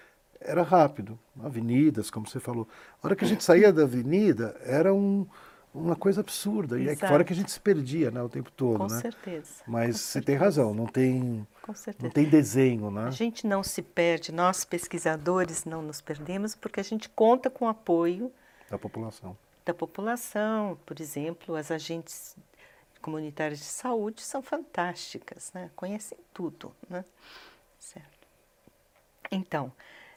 era 0.40 0.62
rápido. 0.62 1.18
Avenidas, 1.42 2.10
como 2.10 2.28
você 2.28 2.38
falou. 2.38 2.68
A 3.02 3.06
hora 3.06 3.16
que 3.16 3.24
a 3.24 3.28
gente 3.28 3.42
saía 3.42 3.72
da 3.72 3.84
avenida, 3.84 4.54
era 4.62 4.92
um, 4.92 5.26
uma 5.72 5.96
coisa 5.96 6.20
absurda. 6.20 6.78
Exato. 6.78 7.02
E 7.02 7.04
é 7.04 7.08
fora 7.08 7.24
que 7.24 7.32
a 7.32 7.36
gente 7.36 7.50
se 7.50 7.58
perdia 7.58 8.10
né, 8.10 8.22
o 8.22 8.28
tempo 8.28 8.52
todo. 8.52 8.78
Com 8.78 8.86
né? 8.86 9.00
certeza. 9.00 9.62
Mas 9.66 9.86
Com 9.86 9.92
você 9.92 10.12
certeza. 10.12 10.26
tem 10.26 10.36
razão, 10.36 10.74
não 10.74 10.86
tem, 10.86 11.46
não 12.00 12.10
tem 12.10 12.28
desenho. 12.28 12.90
Né? 12.90 13.04
A 13.06 13.10
gente 13.10 13.46
não 13.46 13.62
se 13.62 13.80
perde, 13.80 14.30
nós 14.30 14.64
pesquisadores 14.64 15.64
não 15.64 15.80
nos 15.80 16.02
perdemos, 16.02 16.54
porque 16.54 16.80
a 16.80 16.84
gente 16.84 17.08
conta 17.08 17.48
com 17.48 17.64
o 17.64 17.68
apoio 17.68 18.30
da 18.70 18.78
população 18.78 19.36
da 19.64 19.72
população, 19.72 20.78
por 20.84 21.00
exemplo, 21.00 21.56
as 21.56 21.70
agentes 21.70 22.36
comunitárias 23.00 23.58
de 23.58 23.66
saúde 23.66 24.22
são 24.22 24.42
fantásticas, 24.42 25.52
né? 25.52 25.70
conhecem 25.76 26.18
tudo. 26.32 26.74
Né? 26.88 27.04
Certo. 27.78 28.26
Então, 29.30 29.72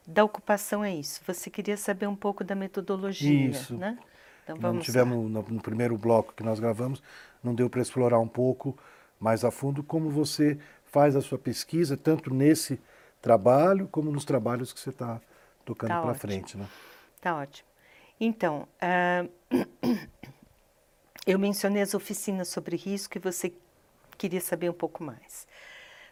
da 0.06 0.24
ocupação 0.24 0.84
é 0.84 0.94
isso. 0.94 1.22
Você 1.26 1.50
queria 1.50 1.78
saber 1.78 2.08
um 2.08 2.16
pouco 2.16 2.44
da 2.44 2.56
metodologia, 2.56 3.50
isso. 3.50 3.76
né? 3.76 3.98
Então 4.44 4.58
vamos 4.58 4.78
não 4.78 4.82
tivemos 4.82 5.30
no, 5.30 5.42
no, 5.42 5.62
primeiro 5.62 5.98
bloco 5.98 6.34
que 6.34 6.42
nós 6.42 6.58
gravamos, 6.58 7.04
não 7.44 7.54
deu 7.54 7.70
para 7.70 7.82
explorar 7.82 8.18
um 8.20 8.28
pouco 8.28 8.78
mais 9.20 9.44
a 9.44 9.52
fundo 9.52 9.84
como 9.84 10.10
você 10.10 10.58
faz 10.86 11.18
a 11.18 11.22
sua 11.22 11.38
pesquisa, 11.38 11.98
tanto 11.98 12.34
nesse 12.34 12.80
trabalho 13.22 13.90
como 13.90 14.10
nos 14.10 14.24
trabalhos 14.24 14.72
que 14.72 14.80
você 14.80 14.90
está 14.90 15.20
tocando 15.66 15.90
tá 15.90 16.02
para 16.02 16.14
frente, 16.14 16.56
né? 16.58 16.66
Tá 17.20 17.36
ótimo. 17.36 17.68
Então, 18.20 18.68
uh, 18.82 19.30
eu 21.26 21.38
mencionei 21.38 21.82
as 21.82 21.94
oficinas 21.94 22.48
sobre 22.48 22.76
risco 22.76 23.18
e 23.18 23.22
você 23.22 23.54
queria 24.18 24.42
saber 24.42 24.70
um 24.70 24.74
pouco 24.74 25.04
mais. 25.04 25.48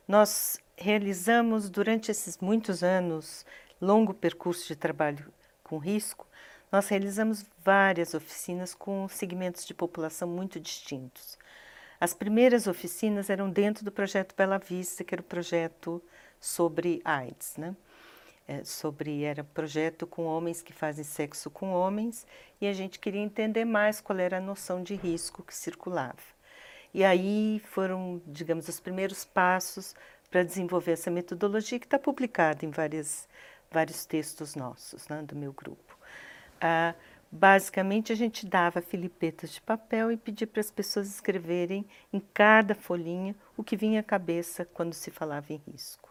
Nós 0.07 0.59
realizamos 0.77 1.69
durante 1.69 2.11
esses 2.11 2.37
muitos 2.37 2.83
anos, 2.83 3.45
longo 3.81 4.13
percurso 4.13 4.67
de 4.67 4.75
trabalho 4.75 5.33
com 5.63 5.79
risco, 5.79 6.27
nós 6.71 6.87
realizamos 6.87 7.45
várias 7.63 8.13
oficinas 8.13 8.75
com 8.75 9.07
segmentos 9.07 9.65
de 9.65 9.73
população 9.73 10.27
muito 10.27 10.59
distintos. 10.59 11.37
As 11.99 12.13
primeiras 12.13 12.67
oficinas 12.67 13.29
eram 13.29 13.49
dentro 13.49 13.83
do 13.83 13.91
projeto 13.91 14.35
Bela 14.35 14.59
Vista, 14.59 15.03
que 15.03 15.15
era 15.15 15.21
o 15.21 15.25
projeto 15.25 16.03
sobre 16.39 17.01
AIDS, 17.03 17.55
né? 17.57 17.75
É, 18.47 18.63
sobre 18.63 19.23
era 19.23 19.43
projeto 19.43 20.05
com 20.05 20.25
homens 20.25 20.61
que 20.61 20.73
fazem 20.73 21.03
sexo 21.03 21.49
com 21.49 21.71
homens 21.71 22.25
e 22.61 22.67
a 22.67 22.73
gente 22.73 22.99
queria 22.99 23.21
entender 23.21 23.65
mais 23.65 23.99
qual 23.99 24.19
era 24.19 24.37
a 24.37 24.41
noção 24.41 24.83
de 24.83 24.95
risco 24.95 25.43
que 25.43 25.55
circulava. 25.55 26.35
E 26.93 27.03
aí 27.03 27.61
foram, 27.65 28.21
digamos, 28.25 28.67
os 28.69 28.79
primeiros 28.79 29.25
passos 29.25 29.95
para 30.29 30.43
desenvolver 30.43 30.93
essa 30.93 31.11
metodologia 31.11 31.79
que 31.79 31.85
está 31.85 31.99
publicada 31.99 32.65
em 32.65 32.69
várias, 32.69 33.27
vários 33.69 34.05
textos 34.05 34.55
nossos, 34.55 35.07
né, 35.07 35.21
do 35.21 35.35
meu 35.35 35.51
grupo. 35.51 35.97
Ah, 36.61 36.93
basicamente, 37.31 38.13
a 38.13 38.15
gente 38.15 38.45
dava 38.45 38.81
filipetas 38.81 39.51
de 39.51 39.61
papel 39.61 40.11
e 40.11 40.17
pedia 40.17 40.47
para 40.47 40.61
as 40.61 40.71
pessoas 40.71 41.07
escreverem 41.07 41.85
em 42.13 42.19
cada 42.33 42.73
folhinha 42.73 43.35
o 43.57 43.63
que 43.63 43.75
vinha 43.75 43.99
à 43.99 44.03
cabeça 44.03 44.63
quando 44.63 44.93
se 44.93 45.11
falava 45.11 45.51
em 45.51 45.61
risco. 45.67 46.04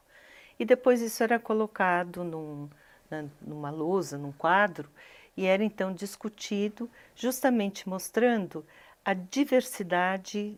E 0.59 0.65
depois 0.65 1.01
isso 1.01 1.23
era 1.23 1.39
colocado 1.39 2.23
num, 2.23 2.69
numa 3.41 3.71
lousa, 3.71 4.17
num 4.17 4.33
quadro, 4.33 4.89
e 5.37 5.47
era 5.47 5.65
então 5.65 5.93
discutido, 5.93 6.89
justamente 7.15 7.89
mostrando 7.89 8.65
a 9.05 9.13
diversidade 9.15 10.57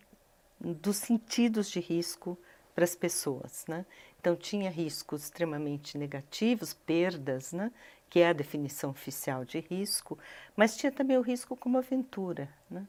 dos 0.61 0.97
sentidos 0.97 1.71
de 1.71 1.81
risco 1.81 2.39
para 2.75 2.85
as 2.85 2.95
pessoas. 2.95 3.65
Né? 3.67 3.85
Então, 4.21 4.37
tinha 4.37 4.71
riscos 4.71 5.25
extremamente 5.25 5.97
negativos, 5.97 6.75
perdas, 6.75 7.53
né? 7.53 7.73
que 8.09 8.21
é 8.21 8.29
a 8.29 8.33
definição 8.33 8.91
oficial 8.91 9.45
de 9.45 9.61
risco, 9.61 10.19
mas 10.55 10.77
tinha 10.77 10.93
também 10.93 11.17
o 11.17 11.23
risco 11.23 11.57
como 11.57 11.79
aventura, 11.79 12.49
né? 12.71 12.87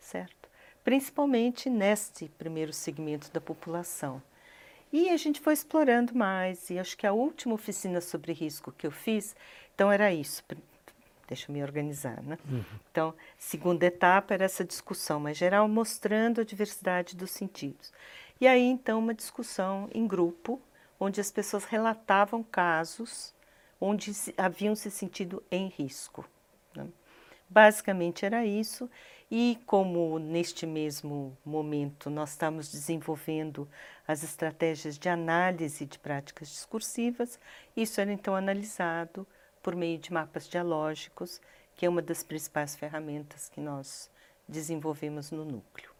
certo? 0.00 0.48
Principalmente 0.82 1.68
neste 1.68 2.28
primeiro 2.30 2.72
segmento 2.72 3.30
da 3.30 3.40
população. 3.40 4.22
E 4.92 5.08
a 5.08 5.16
gente 5.16 5.40
foi 5.40 5.52
explorando 5.52 6.14
mais, 6.14 6.68
e 6.70 6.78
acho 6.78 6.96
que 6.96 7.06
a 7.06 7.12
última 7.12 7.54
oficina 7.54 8.00
sobre 8.00 8.32
risco 8.32 8.72
que 8.72 8.86
eu 8.86 8.90
fiz, 8.90 9.36
então 9.74 9.90
era 9.90 10.12
isso, 10.12 10.42
deixa 11.28 11.50
eu 11.50 11.54
me 11.54 11.62
organizar, 11.62 12.20
né? 12.22 12.36
Uhum. 12.48 12.64
Então, 12.90 13.14
segunda 13.38 13.86
etapa 13.86 14.34
era 14.34 14.44
essa 14.44 14.64
discussão 14.64 15.20
mais 15.20 15.36
geral, 15.36 15.68
mostrando 15.68 16.40
a 16.40 16.44
diversidade 16.44 17.14
dos 17.14 17.30
sentidos. 17.30 17.92
E 18.40 18.48
aí, 18.48 18.64
então, 18.64 18.98
uma 18.98 19.14
discussão 19.14 19.88
em 19.94 20.06
grupo, 20.08 20.60
onde 20.98 21.20
as 21.20 21.30
pessoas 21.30 21.64
relatavam 21.64 22.42
casos 22.42 23.32
onde 23.80 24.12
haviam 24.36 24.74
se 24.74 24.90
sentido 24.90 25.42
em 25.50 25.68
risco. 25.68 26.28
Basicamente 27.50 28.24
era 28.24 28.46
isso, 28.46 28.88
e 29.28 29.58
como 29.66 30.20
neste 30.20 30.66
mesmo 30.66 31.36
momento 31.44 32.08
nós 32.08 32.30
estamos 32.30 32.70
desenvolvendo 32.70 33.68
as 34.06 34.22
estratégias 34.22 34.96
de 34.96 35.08
análise 35.08 35.84
de 35.84 35.98
práticas 35.98 36.48
discursivas, 36.48 37.40
isso 37.76 38.00
era 38.00 38.12
então 38.12 38.36
analisado 38.36 39.26
por 39.60 39.74
meio 39.74 39.98
de 39.98 40.12
mapas 40.12 40.48
dialógicos, 40.48 41.40
que 41.74 41.84
é 41.84 41.88
uma 41.88 42.00
das 42.00 42.22
principais 42.22 42.76
ferramentas 42.76 43.48
que 43.48 43.60
nós 43.60 44.08
desenvolvemos 44.48 45.32
no 45.32 45.44
núcleo. 45.44 45.90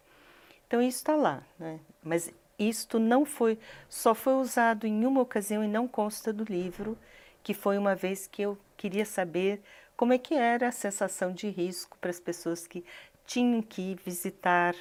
Então 0.69 0.81
isso 0.81 0.99
está 0.99 1.17
lá, 1.17 1.43
né? 1.59 1.81
mas 2.03 2.33
isto 2.59 3.01
não 3.01 3.25
foi, 3.25 3.59
só 3.89 4.15
foi 4.15 4.35
usado 4.35 4.87
em 4.87 5.05
uma 5.05 5.21
ocasião 5.21 5.65
e 5.65 5.69
não 5.69 5.89
consta 5.89 6.33
do 6.33 6.45
livro, 6.45 6.97
que 7.43 7.55
foi 7.55 7.77
uma 7.77 7.97
vez 7.97 8.27
que 8.27 8.43
eu 8.43 8.57
queria 8.77 9.05
saber 9.05 9.63
como 10.01 10.15
é 10.15 10.19
que 10.19 10.33
era 10.33 10.69
a 10.69 10.73
sensação 10.73 11.31
de 11.31 11.51
risco 11.51 11.99
para 11.99 12.09
as 12.09 12.19
pessoas 12.19 12.67
que 12.67 12.83
tinham 13.27 13.61
que 13.61 13.95
visitar 14.03 14.75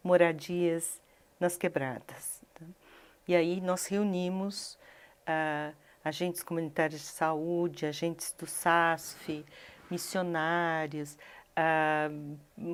moradias 0.00 1.00
nas 1.40 1.56
quebradas. 1.56 2.40
Tá? 2.54 2.64
E 3.26 3.34
aí 3.34 3.60
nós 3.60 3.86
reunimos 3.86 4.78
ah, 5.26 5.72
agentes 6.04 6.44
comunitários 6.44 7.00
de 7.00 7.08
saúde, 7.08 7.84
agentes 7.84 8.32
do 8.38 8.46
SASF, 8.46 9.44
missionários, 9.90 11.18
ah, 11.56 12.08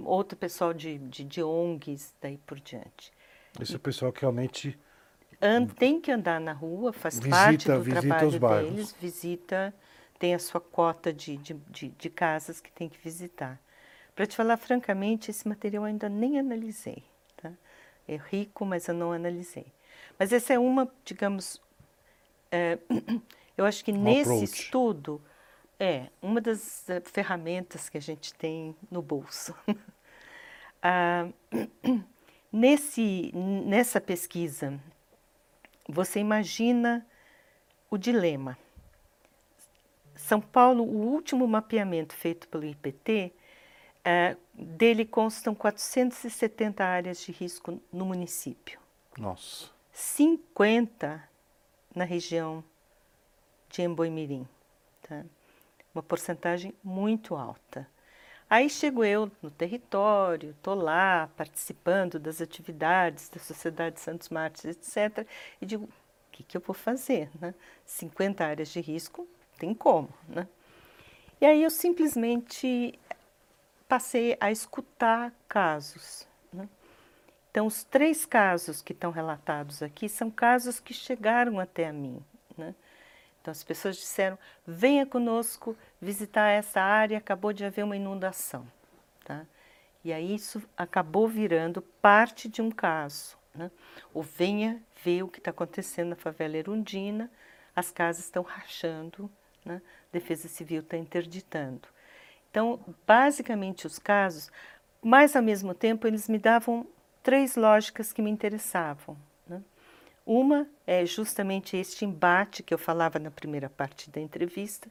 outro 0.04 0.36
pessoal 0.36 0.74
de, 0.74 0.98
de, 0.98 1.24
de, 1.24 1.42
ONGs, 1.42 2.14
daí 2.20 2.36
por 2.36 2.60
diante. 2.60 3.10
Esse 3.58 3.72
é 3.72 3.76
o 3.76 3.80
pessoal 3.80 4.12
que 4.12 4.20
realmente... 4.20 4.78
And, 5.40 5.68
tem 5.68 5.98
que 5.98 6.12
andar 6.12 6.42
na 6.42 6.52
rua, 6.52 6.92
faz 6.92 7.18
visita, 7.18 7.34
parte 7.34 7.68
do 7.68 7.84
trabalho 8.38 8.70
deles, 8.70 8.94
visita, 9.00 9.74
tem 10.18 10.35
a 10.35 10.38
sua 10.38 10.61
cota 10.61 11.12
de, 11.12 11.37
de, 11.37 11.54
de, 11.54 11.88
de 11.88 12.11
casas 12.11 12.61
que 12.61 12.73
tem 12.73 12.88
que 12.88 12.99
visitar. 12.99 13.61
Para 14.14 14.26
te 14.26 14.35
falar 14.35 14.56
francamente, 14.56 15.30
esse 15.30 15.46
material 15.46 15.82
eu 15.82 15.88
ainda 15.88 16.08
nem 16.08 16.38
analisei. 16.38 17.04
Tá? 17.37 17.52
É 18.08 18.16
rico, 18.16 18.64
mas 18.64 18.88
eu 18.88 18.94
não 18.94 19.12
analisei. 19.12 19.66
Mas 20.18 20.32
essa 20.32 20.54
é 20.54 20.58
uma, 20.58 20.90
digamos, 21.04 21.61
é, 22.50 22.78
eu 23.56 23.64
acho 23.64 23.85
que 23.85 23.92
um 23.92 24.02
nesse 24.02 24.30
approach. 24.30 24.44
estudo 24.44 25.23
é 25.78 26.06
uma 26.23 26.40
das 26.40 26.87
uh, 26.88 27.02
ferramentas 27.04 27.88
que 27.88 27.99
a 27.99 28.00
gente 28.00 28.32
tem 28.35 28.75
no 28.90 29.02
bolso. 29.02 29.54
ah, 30.82 31.28
nesse, 32.50 33.30
nessa 33.35 34.00
pesquisa, 34.00 34.80
você 35.88 36.20
imagina 36.20 37.06
o 37.90 37.99
dilema. 37.99 38.56
São 40.26 40.40
Paulo, 40.40 40.83
o 40.83 41.06
último 41.12 41.47
mapeamento 41.47 42.12
feito 42.12 42.49
pelo 42.49 42.64
IPT 42.64 43.33
é, 44.04 44.37
dele 44.52 45.04
constam 45.04 45.54
470 45.54 46.85
áreas 46.85 47.21
de 47.21 47.30
risco 47.30 47.80
no 47.92 48.04
município. 48.04 48.80
Nossa. 49.16 49.71
50 49.92 51.23
na 51.95 52.02
região 52.02 52.64
de 53.71 53.83
Emboimirim. 53.83 54.49
Tá? 55.02 55.25
Uma 55.95 56.02
porcentagem 56.02 56.75
muito 56.83 57.37
alta. 57.37 57.88
Aí 58.50 58.68
chego 58.68 59.04
eu 59.04 59.30
no 59.40 59.49
território, 59.49 60.50
estou 60.50 60.74
lá 60.74 61.31
participando 61.37 62.18
das 62.18 62.40
atividades 62.40 63.29
da 63.29 63.38
Sociedade 63.38 64.00
Santos 64.00 64.29
Mártires, 64.29 64.77
etc. 64.77 65.24
E 65.61 65.66
digo, 65.66 65.85
o 65.85 65.90
que, 66.33 66.42
que 66.42 66.57
eu 66.57 66.61
vou 66.61 66.74
fazer? 66.74 67.31
Né? 67.40 67.55
50 67.85 68.44
áreas 68.44 68.70
de 68.70 68.81
risco, 68.81 69.29
tem 69.57 69.75
como. 69.75 70.09
Né? 70.29 70.47
E 71.40 71.47
aí 71.47 71.62
eu 71.62 71.71
simplesmente 71.71 72.99
passei 73.88 74.37
a 74.40 74.51
escutar 74.51 75.33
casos. 75.49 76.27
Né? 76.53 76.69
Então, 77.51 77.66
os 77.66 77.85
três 77.85 78.25
casos 78.25 78.83
que 78.83 78.92
estão 78.92 79.11
relatados 79.11 79.83
aqui 79.83 80.09
são 80.09 80.31
casos 80.31 80.81
que 80.81 80.92
chegaram 80.92 81.59
até 81.59 81.88
a 81.88 81.92
mim. 81.92 82.23
Né? 82.57 82.75
Então, 83.40 83.53
as 83.53 83.62
pessoas 83.62 83.97
disseram: 83.97 84.38
venha 84.66 85.07
conosco 85.07 85.77
visitar 86.01 86.49
essa 86.49 86.81
área, 86.81 87.19
acabou 87.19 87.53
de 87.53 87.64
haver 87.64 87.85
uma 87.85 87.97
inundação. 87.97 88.66
Tá? 89.25 89.47
E 90.05 90.12
aí 90.12 90.35
isso 90.35 90.62
acabou 90.77 91.27
virando 91.27 91.83
parte 91.83 92.49
de 92.49 92.62
um 92.62 92.71
caso. 92.71 93.37
Né? 93.55 93.71
Ou 94.12 94.23
venha 94.23 94.83
ver 95.03 95.23
o 95.23 95.29
que 95.29 95.38
está 95.38 95.51
acontecendo 95.51 96.11
na 96.11 96.16
favela 96.16 96.57
Erundina, 96.57 97.31
as 97.75 97.90
casas 97.90 98.25
estão 98.25 98.42
rachando, 98.42 99.31
né? 99.66 99.83
Defesa 100.12 100.48
Civil 100.48 100.81
está 100.81 100.96
interditando. 100.96 101.88
Então, 102.50 102.81
basicamente 103.07 103.87
os 103.87 103.98
casos, 103.98 104.50
mas 105.02 105.37
ao 105.37 105.42
mesmo 105.42 105.74
tempo 105.74 106.07
eles 106.07 106.29
me 106.29 106.38
davam 106.38 106.87
três 107.22 107.57
lógicas 107.57 108.12
que 108.12 108.22
me 108.22 108.31
interessavam. 108.31 109.16
Né? 109.46 109.61
Uma 110.24 110.66
é 110.87 111.05
justamente 111.05 111.76
este 111.76 112.05
embate 112.05 112.62
que 112.62 112.72
eu 112.72 112.79
falava 112.79 113.18
na 113.18 113.31
primeira 113.31 113.68
parte 113.68 114.09
da 114.09 114.20
entrevista 114.20 114.88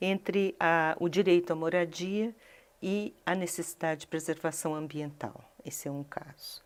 entre 0.00 0.56
a, 0.58 0.96
o 0.98 1.08
direito 1.08 1.52
à 1.52 1.54
moradia 1.56 2.34
e 2.82 3.14
a 3.24 3.34
necessidade 3.34 4.00
de 4.00 4.06
preservação 4.06 4.74
ambiental. 4.74 5.40
Esse 5.64 5.88
é 5.88 5.90
um 5.90 6.02
caso. 6.02 6.62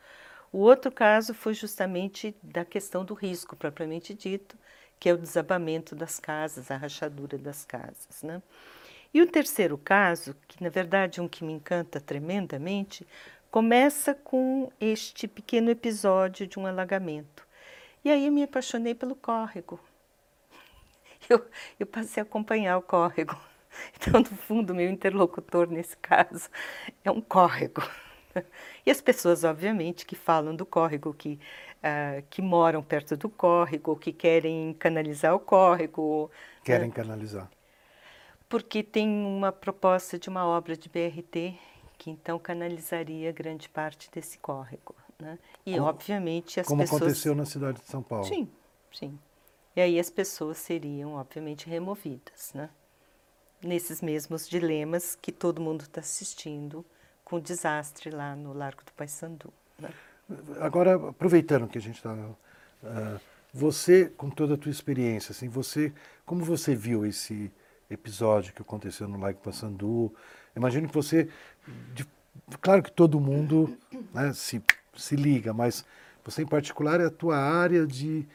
O 0.50 0.58
outro 0.58 0.90
caso 0.90 1.34
foi 1.34 1.52
justamente 1.52 2.34
da 2.42 2.64
questão 2.64 3.04
do 3.04 3.12
risco 3.12 3.54
propriamente 3.54 4.14
dito, 4.14 4.56
que 4.98 5.08
é 5.08 5.12
o 5.12 5.18
desabamento 5.18 5.94
das 5.94 6.18
casas, 6.18 6.70
a 6.70 6.76
rachadura 6.76 7.38
das 7.38 7.64
casas. 7.64 8.22
Né? 8.22 8.42
E 9.12 9.22
o 9.22 9.26
terceiro 9.26 9.78
caso, 9.78 10.34
que 10.46 10.62
na 10.62 10.68
verdade 10.68 11.20
é 11.20 11.22
um 11.22 11.28
que 11.28 11.44
me 11.44 11.52
encanta 11.52 12.00
tremendamente, 12.00 13.06
começa 13.50 14.14
com 14.14 14.70
este 14.80 15.26
pequeno 15.26 15.70
episódio 15.70 16.46
de 16.46 16.58
um 16.58 16.66
alagamento. 16.66 17.46
E 18.04 18.10
aí 18.10 18.26
eu 18.26 18.32
me 18.32 18.42
apaixonei 18.42 18.94
pelo 18.94 19.14
córrego. 19.14 19.80
Eu, 21.28 21.44
eu 21.78 21.86
passei 21.86 22.22
a 22.22 22.24
acompanhar 22.24 22.78
o 22.78 22.82
córrego. 22.82 23.38
Então, 23.94 24.20
no 24.20 24.36
fundo, 24.36 24.74
meu 24.74 24.90
interlocutor 24.90 25.68
nesse 25.68 25.96
caso 25.98 26.48
é 27.04 27.10
um 27.10 27.20
córrego. 27.20 27.82
E 28.86 28.90
as 28.90 29.00
pessoas, 29.00 29.44
obviamente, 29.44 30.06
que 30.06 30.14
falam 30.14 30.54
do 30.54 30.64
córrego, 30.64 31.12
que, 31.12 31.38
uh, 31.82 32.22
que 32.30 32.42
moram 32.42 32.82
perto 32.82 33.16
do 33.16 33.28
córrego, 33.28 33.96
que 33.96 34.12
querem 34.12 34.74
canalizar 34.78 35.34
o 35.34 35.40
córrego. 35.40 36.30
Querem 36.64 36.90
uh, 36.90 36.92
canalizar 36.92 37.48
porque 38.48 38.82
tem 38.82 39.08
uma 39.08 39.52
proposta 39.52 40.18
de 40.18 40.28
uma 40.28 40.46
obra 40.46 40.76
de 40.76 40.88
BRT 40.88 41.58
que 41.98 42.10
então 42.10 42.38
canalizaria 42.38 43.30
grande 43.32 43.68
parte 43.68 44.10
desse 44.10 44.38
córrego. 44.38 44.94
Né? 45.18 45.38
E, 45.66 45.74
como, 45.74 45.86
obviamente, 45.86 46.60
as 46.60 46.66
como 46.66 46.80
pessoas... 46.80 47.00
Como 47.00 47.10
aconteceu 47.10 47.34
na 47.34 47.44
cidade 47.44 47.80
de 47.80 47.86
São 47.86 48.02
Paulo. 48.02 48.24
Sim, 48.24 48.48
sim. 48.92 49.18
E 49.74 49.80
aí 49.80 49.98
as 49.98 50.08
pessoas 50.08 50.58
seriam, 50.58 51.14
obviamente, 51.14 51.68
removidas, 51.68 52.52
né? 52.54 52.70
Nesses 53.60 54.00
mesmos 54.00 54.48
dilemas 54.48 55.16
que 55.16 55.32
todo 55.32 55.60
mundo 55.60 55.82
está 55.82 56.00
assistindo 56.00 56.86
com 57.24 57.36
o 57.36 57.40
desastre 57.40 58.10
lá 58.10 58.36
no 58.36 58.52
Largo 58.52 58.84
do 58.84 58.92
Paissandu. 58.92 59.52
Né? 59.76 59.90
Agora, 60.60 60.94
aproveitando 61.10 61.68
que 61.68 61.78
a 61.78 61.80
gente 61.80 61.96
está... 61.96 62.12
Uh, 62.12 62.36
ah, 62.84 63.20
você, 63.52 64.12
com 64.16 64.28
toda 64.28 64.54
a 64.54 64.56
tua 64.58 64.70
experiência, 64.70 65.32
assim, 65.32 65.48
você, 65.48 65.92
como 66.26 66.44
você 66.44 66.74
viu 66.74 67.06
esse 67.06 67.50
episódio 67.90 68.52
que 68.52 68.62
aconteceu 68.62 69.08
no 69.08 69.18
Lago 69.18 69.38
Passandu. 69.38 70.14
Imagino 70.54 70.88
que 70.88 70.94
você, 70.94 71.28
de, 71.94 72.06
claro 72.60 72.82
que 72.82 72.92
todo 72.92 73.18
mundo 73.18 73.76
né, 74.12 74.32
se, 74.32 74.62
se 74.96 75.16
liga, 75.16 75.52
mas 75.52 75.84
você 76.24 76.42
em 76.42 76.46
particular 76.46 77.00
é 77.00 77.06
a 77.06 77.10
tua 77.10 77.36
área 77.38 77.86
de 77.86 78.28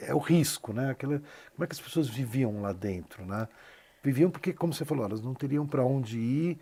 é 0.00 0.14
o 0.14 0.18
risco, 0.18 0.72
né? 0.72 0.90
Aquela, 0.90 1.18
como 1.54 1.64
é 1.64 1.66
que 1.66 1.74
as 1.74 1.80
pessoas 1.80 2.08
viviam 2.08 2.62
lá 2.62 2.72
dentro, 2.72 3.24
né? 3.24 3.46
Viviam 4.02 4.30
porque, 4.30 4.52
como 4.52 4.72
você 4.72 4.84
falou, 4.84 5.04
elas 5.04 5.20
não 5.20 5.34
teriam 5.34 5.66
para 5.66 5.84
onde 5.84 6.18
ir, 6.18 6.58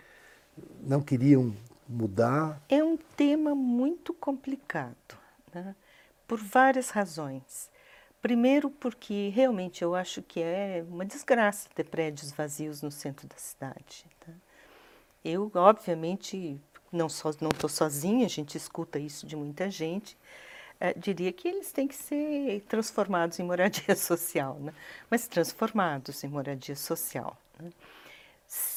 não 0.80 1.00
queriam 1.00 1.54
mudar. 1.88 2.60
É 2.68 2.82
um 2.82 2.96
tema 2.96 3.54
muito 3.54 4.12
complicado, 4.14 5.16
né? 5.54 5.74
por 6.26 6.38
várias 6.38 6.90
razões. 6.90 7.70
Primeiro, 8.20 8.70
porque 8.70 9.32
realmente 9.34 9.82
eu 9.82 9.94
acho 9.94 10.22
que 10.22 10.40
é 10.40 10.84
uma 10.88 11.04
desgraça 11.04 11.68
ter 11.74 11.84
prédios 11.84 12.30
vazios 12.30 12.80
no 12.80 12.90
centro 12.90 13.26
da 13.26 13.36
cidade. 13.36 14.06
Tá? 14.20 14.32
Eu, 15.24 15.50
obviamente, 15.54 16.60
não 16.92 17.06
estou 17.06 17.68
so, 17.68 17.76
sozinha, 17.76 18.26
a 18.26 18.28
gente 18.28 18.56
escuta 18.56 18.98
isso 18.98 19.26
de 19.26 19.34
muita 19.34 19.70
gente. 19.70 20.16
é, 20.80 20.92
diria 20.94 21.32
que 21.32 21.48
eles 21.48 21.70
têm 21.72 21.86
que 21.86 21.94
ser 21.94 22.60
transformados 22.68 23.38
em 23.38 23.44
moradia 23.44 23.94
social, 23.96 24.58
né? 24.60 24.74
mas 25.10 25.26
transformados 25.28 26.22
em 26.24 26.28
moradia 26.28 26.76
social. 26.76 27.36
Né? 27.58 27.70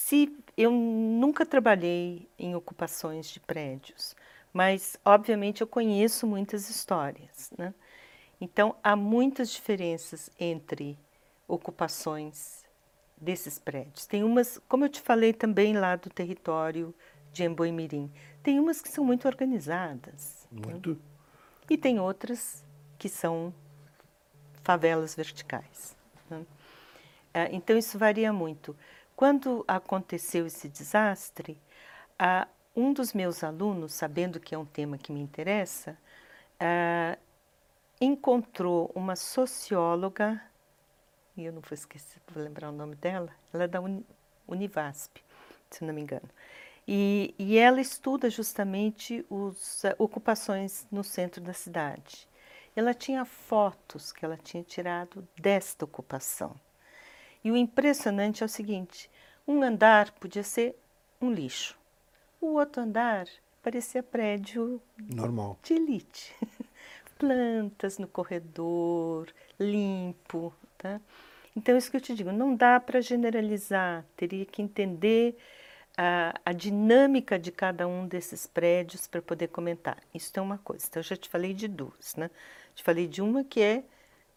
Se 0.06 0.38
eu 0.56 0.70
nunca 0.70 1.48
trabalhei 1.48 2.30
em 2.38 2.54
ocupações 2.54 3.28
de 3.28 3.39
prédios, 3.39 4.15
mas 4.54 5.00
obviamente 5.04 5.62
eu 5.62 5.68
conheço 5.68 6.28
muitas 6.28 6.70
histórias. 6.70 7.50
Né? 7.58 7.74
Então 8.39 8.76
há 8.84 8.96
muitas 8.96 9.50
diferenças 9.50 10.30
entre 10.39 10.96
ocupações 11.48 12.63
desses 13.18 13.58
prédios. 13.58 14.06
Tem 14.06 14.24
umas, 14.24 14.60
como 14.70 14.86
eu 14.86 14.89
te 14.89 15.02
falei 15.02 15.34
também 15.34 15.74
lá 15.74 15.96
do 15.96 16.12
território 16.12 16.94
de 17.34 17.44
Emboimirim, 17.44 18.13
tem 18.44 18.60
umas 18.60 18.84
que 18.84 18.89
são 18.89 19.04
muito 19.04 19.28
organizadas. 19.28 20.48
Né? 20.52 20.68
Muito. 20.68 20.89
Né? 20.91 20.98
E 21.68 21.78
tem 21.80 22.00
outras 22.00 22.63
que 23.00 23.10
são 23.10 23.52
favelas 24.62 25.15
verticais. 25.15 25.98
Né? 26.30 26.46
É, 27.34 27.50
então 27.52 27.76
isso 27.76 27.98
varia 27.98 28.32
muito. 28.32 28.78
Quando 29.15 29.63
aconteceu 29.67 30.45
esse 30.45 30.67
desastre, 30.67 31.58
um 32.75 32.91
dos 32.91 33.13
meus 33.13 33.43
alunos, 33.43 33.93
sabendo 33.93 34.39
que 34.39 34.54
é 34.54 34.58
um 34.58 34.65
tema 34.65 34.97
que 34.97 35.12
me 35.12 35.21
interessa, 35.21 35.97
encontrou 38.01 38.91
uma 38.93 39.15
socióloga 39.15 40.41
e 41.38 41.43
eu 41.43 41.51
não 41.51 41.62
vou 41.62 41.73
esquecer, 41.73 42.21
vou 42.34 42.41
lembrar 42.41 42.69
o 42.69 42.71
nome 42.71 42.95
dela, 42.95 43.30
ela 43.54 43.65
é 43.65 43.67
da 43.67 43.80
Univasp, 44.47 45.17
se 45.69 45.84
não 45.84 45.93
me 45.93 46.01
engano. 46.01 46.30
E, 46.88 47.36
e 47.38 47.58
ela 47.58 47.82
estuda 47.82 48.30
justamente 48.30 49.25
as 49.49 49.84
uh, 49.84 49.95
ocupações 49.97 50.88
no 50.91 51.04
centro 51.04 51.41
da 51.41 51.51
cidade. 51.51 52.28
Ela 52.75 52.93
tinha 52.93 53.25
fotos 53.25 54.12
que 54.12 54.23
ela 54.23 54.38
tinha 54.38 54.63
tirado 54.63 55.28
desta 55.38 55.84
ocupação. 55.84 56.56
E 57.45 57.51
o 57.51 57.55
impressionante 57.55 58.41
é 58.41 58.45
o 58.45 58.49
seguinte: 58.49 59.10
um 59.47 59.62
andar 59.62 60.12
podia 60.13 60.43
ser 60.43 60.75
um 61.21 61.31
lixo, 61.31 61.77
o 62.41 62.55
outro 62.55 62.81
andar 62.81 63.27
parecia 63.62 64.03
prédio 64.03 64.81
normal 64.97 65.58
de 65.63 65.75
elite. 65.75 66.36
Plantas 67.17 67.97
no 67.97 68.08
corredor, 68.08 69.31
limpo, 69.58 70.53
Tá? 70.77 70.99
Então, 71.55 71.77
isso 71.77 71.89
que 71.89 71.97
eu 71.97 72.01
te 72.01 72.13
digo, 72.13 72.31
não 72.31 72.53
dá 72.55 72.79
para 72.79 72.99
generalizar, 73.01 74.05
teria 74.15 74.45
que 74.45 74.62
entender 74.62 75.38
a, 75.97 76.38
a, 76.45 76.51
dinâmica 76.51 77.39
de 77.39 77.51
cada 77.51 77.88
um 77.88 78.05
desses 78.05 78.45
prédios 78.45 79.08
para 79.08 79.21
poder 79.21 79.47
comentar. 79.47 79.97
Isso 80.13 80.31
é 80.36 80.41
uma 80.41 80.58
coisa. 80.58 80.86
Então, 80.88 80.99
eu 80.99 81.03
já 81.03 81.15
te 81.15 81.29
falei 81.29 81.53
de 81.53 81.67
duas, 81.67 82.15
né? 82.15 82.29
Te 82.75 82.84
falei 82.84 83.08
de 83.08 83.21
uma 83.21 83.43
que 83.43 83.62
é 83.62 83.84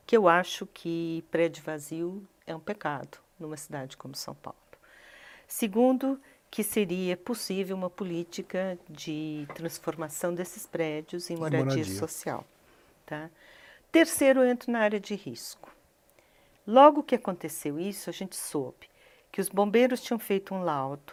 que 0.07 0.17
eu 0.17 0.29
acho 0.29 0.65
que 0.67 1.25
prédio 1.31 1.63
vazio 1.65 2.27
é 2.49 2.57
um 2.57 2.61
pecado 2.61 3.19
numa 3.39 3.57
cidade 3.57 3.97
como 3.97 4.17
São 4.17 4.35
Paulo. 4.35 4.59
Segundo, 5.47 6.21
que 6.51 6.65
seria 6.65 7.17
possível 7.17 7.77
uma 7.77 7.91
política 7.91 8.79
de 8.89 9.47
transformação 9.55 10.35
desses 10.35 10.67
prédios 10.67 11.31
em 11.31 11.37
moradia, 11.37 11.65
moradia. 11.65 11.99
social. 11.99 12.45
Tá? 13.07 13.31
Terceiro, 13.93 14.41
eu 14.41 14.51
entro 14.51 14.73
na 14.73 14.81
área 14.81 14.99
de 14.99 15.15
risco. 15.15 15.71
Logo 16.67 17.03
que 17.03 17.15
aconteceu 17.15 17.79
isso, 17.79 18.11
a 18.11 18.13
gente 18.13 18.37
soube 18.37 18.89
que 19.31 19.41
os 19.41 19.49
bombeiros 19.49 20.01
tinham 20.01 20.19
feito 20.19 20.55
um 20.55 20.63
laudo, 20.63 21.13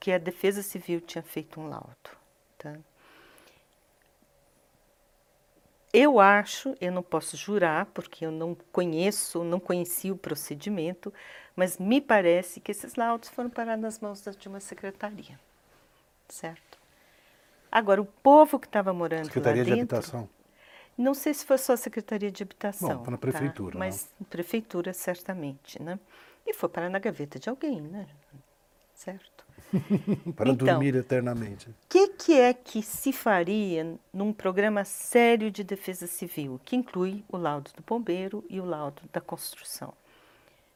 que 0.00 0.12
a 0.12 0.18
Defesa 0.18 0.62
Civil 0.62 1.00
tinha 1.00 1.22
feito 1.22 1.60
um 1.60 1.68
laudo. 1.68 2.10
Tá? 2.58 2.76
Eu 5.96 6.18
acho, 6.18 6.74
eu 6.80 6.90
não 6.90 7.04
posso 7.04 7.36
jurar, 7.36 7.86
porque 7.86 8.26
eu 8.26 8.32
não 8.32 8.56
conheço, 8.72 9.44
não 9.44 9.60
conheci 9.60 10.10
o 10.10 10.16
procedimento, 10.16 11.14
mas 11.54 11.78
me 11.78 12.00
parece 12.00 12.60
que 12.60 12.72
esses 12.72 12.96
laudos 12.96 13.28
foram 13.28 13.48
parar 13.48 13.76
nas 13.76 14.00
mãos 14.00 14.20
de 14.36 14.48
uma 14.48 14.58
secretaria, 14.58 15.38
certo? 16.28 16.78
Agora, 17.70 18.02
o 18.02 18.06
povo 18.06 18.58
que 18.58 18.66
estava 18.66 18.92
morando 18.92 19.26
secretaria 19.26 19.62
lá 19.62 19.70
dentro... 19.76 20.02
Secretaria 20.02 20.10
de 20.10 20.20
Habitação? 20.20 20.28
Não 20.96 21.12
sei 21.12 21.34
se 21.34 21.44
foi 21.44 21.58
só 21.58 21.72
a 21.72 21.76
Secretaria 21.76 22.30
de 22.30 22.42
Habitação. 22.42 22.98
Bom, 22.98 23.04
foi 23.04 23.10
na 23.10 23.18
prefeitura. 23.18 23.72
Tá? 23.72 23.78
Mas 23.78 24.08
prefeitura, 24.30 24.92
certamente, 24.92 25.82
né? 25.82 25.98
E 26.46 26.52
foi 26.54 26.68
para 26.68 26.88
na 26.88 27.00
gaveta 27.00 27.38
de 27.38 27.48
alguém, 27.48 27.80
né? 27.80 28.06
Certo? 28.94 29.33
para 30.36 30.50
então, 30.50 30.66
dormir 30.66 30.94
eternamente. 30.94 31.68
O 31.70 31.74
que, 31.88 32.08
que 32.08 32.40
é 32.40 32.52
que 32.52 32.82
se 32.82 33.12
faria 33.12 33.96
num 34.12 34.32
programa 34.32 34.84
sério 34.84 35.50
de 35.50 35.64
defesa 35.64 36.06
civil, 36.06 36.60
que 36.64 36.76
inclui 36.76 37.24
o 37.28 37.36
laudo 37.36 37.70
do 37.76 37.82
bombeiro 37.82 38.44
e 38.48 38.60
o 38.60 38.64
laudo 38.64 39.02
da 39.12 39.20
construção? 39.20 39.92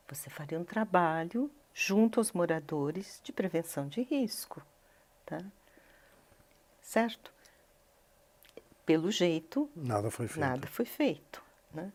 Você 0.09 0.31
faria 0.31 0.59
um 0.59 0.64
trabalho 0.64 1.51
junto 1.74 2.18
aos 2.18 2.33
moradores 2.33 3.20
de 3.22 3.33
prevenção 3.33 3.88
de 3.88 4.03
risco, 4.03 4.62
tá? 5.24 5.38
Certo? 6.83 7.33
pelo 8.87 9.11
jeito, 9.11 9.70
nada 9.77 10.11
foi 10.11 10.27
feito. 10.27 10.40
Nada 10.40 10.66
foi 10.66 10.87
feito 10.87 11.42
né? 11.72 11.92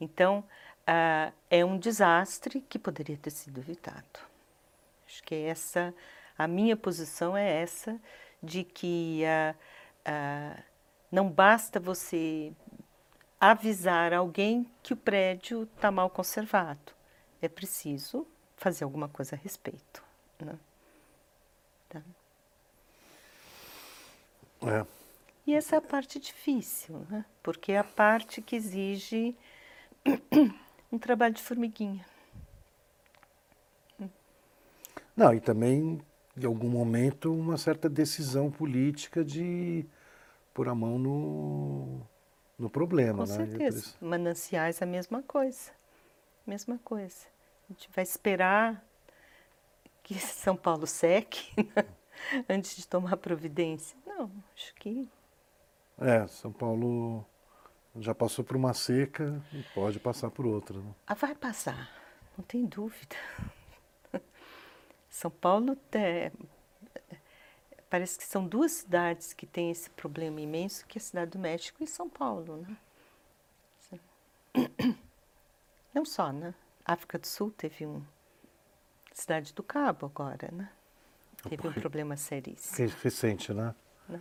Então, 0.00 0.44
uh, 0.80 1.32
é 1.48 1.64
um 1.64 1.78
desastre 1.78 2.60
que 2.60 2.78
poderia 2.78 3.16
ter 3.16 3.30
sido 3.30 3.58
evitado. 3.60 4.20
Acho 5.06 5.22
que 5.22 5.34
essa, 5.34 5.94
a 6.36 6.46
minha 6.46 6.76
posição 6.76 7.36
é 7.36 7.62
essa, 7.62 8.00
de 8.42 8.64
que 8.64 9.22
uh, 9.24 9.56
uh, 10.10 10.62
não 11.10 11.30
basta 11.30 11.78
você 11.78 12.52
avisar 13.40 14.12
alguém 14.12 14.70
que 14.82 14.92
o 14.92 14.96
prédio 14.96 15.64
está 15.64 15.90
mal 15.90 16.08
conservado. 16.08 16.92
É 17.40 17.48
preciso 17.48 18.26
fazer 18.56 18.84
alguma 18.84 19.08
coisa 19.08 19.34
a 19.34 19.38
respeito. 19.38 20.02
Né? 20.40 20.58
Tá? 21.88 22.02
É. 24.62 24.86
E 25.44 25.54
essa 25.54 25.74
é 25.74 25.78
a 25.78 25.82
parte 25.82 26.20
difícil, 26.20 27.04
né? 27.10 27.24
porque 27.42 27.72
é 27.72 27.78
a 27.78 27.84
parte 27.84 28.40
que 28.40 28.54
exige 28.54 29.36
um 30.90 30.98
trabalho 30.98 31.34
de 31.34 31.42
formiguinha. 31.42 32.06
Não, 35.16 35.34
e 35.34 35.40
também, 35.40 36.00
em 36.36 36.44
algum 36.46 36.68
momento, 36.68 37.32
uma 37.32 37.56
certa 37.56 37.88
decisão 37.88 38.50
política 38.50 39.24
de 39.24 39.86
pôr 40.54 40.68
a 40.68 40.74
mão 40.74 40.98
no, 40.98 42.00
no 42.58 42.70
problema. 42.70 43.26
Com 43.26 43.30
né? 43.30 43.46
certeza. 43.46 43.94
Mananciais 44.00 44.80
a 44.80 44.86
mesma 44.86 45.22
coisa. 45.22 45.70
Mesma 46.46 46.78
coisa. 46.84 47.26
A 47.68 47.72
gente 47.72 47.88
vai 47.94 48.02
esperar 48.02 48.84
que 50.02 50.14
São 50.20 50.56
Paulo 50.56 50.86
seque 50.86 51.52
né? 51.56 51.84
antes 52.48 52.76
de 52.76 52.86
tomar 52.86 53.16
providência. 53.16 53.96
Não, 54.06 54.30
acho 54.54 54.74
que 54.76 55.08
é, 55.98 56.26
São 56.26 56.52
Paulo 56.52 57.24
já 58.00 58.14
passou 58.14 58.44
por 58.44 58.56
uma 58.56 58.74
seca 58.74 59.40
e 59.52 59.62
pode 59.74 60.00
passar 60.00 60.30
por 60.30 60.46
outra. 60.46 60.78
Né? 60.78 60.94
Ah, 61.06 61.14
vai 61.14 61.34
passar, 61.34 61.90
não 62.36 62.44
tem 62.44 62.64
dúvida. 62.66 63.16
São 65.12 65.30
Paulo 65.30 65.76
é, 65.92 66.32
parece 67.90 68.18
que 68.18 68.24
são 68.24 68.48
duas 68.48 68.72
cidades 68.72 69.34
que 69.34 69.44
têm 69.44 69.70
esse 69.70 69.90
problema 69.90 70.40
imenso, 70.40 70.86
que 70.86 70.96
é 70.96 71.00
a 71.00 71.04
cidade 71.04 71.32
do 71.32 71.38
México 71.38 71.84
e 71.84 71.86
São 71.86 72.08
Paulo, 72.08 72.66
né? 72.66 72.76
Não 75.94 76.06
só, 76.06 76.32
né? 76.32 76.54
África 76.82 77.18
do 77.18 77.26
Sul 77.26 77.50
teve 77.50 77.84
um 77.86 78.02
cidade 79.12 79.52
do 79.52 79.62
Cabo 79.62 80.06
agora, 80.06 80.48
né? 80.50 80.70
Teve 81.46 81.68
um 81.68 81.72
problema 81.74 82.16
seríssimo. 82.16 82.88
Recente, 83.02 83.52
né? 83.52 83.74
né? 84.08 84.20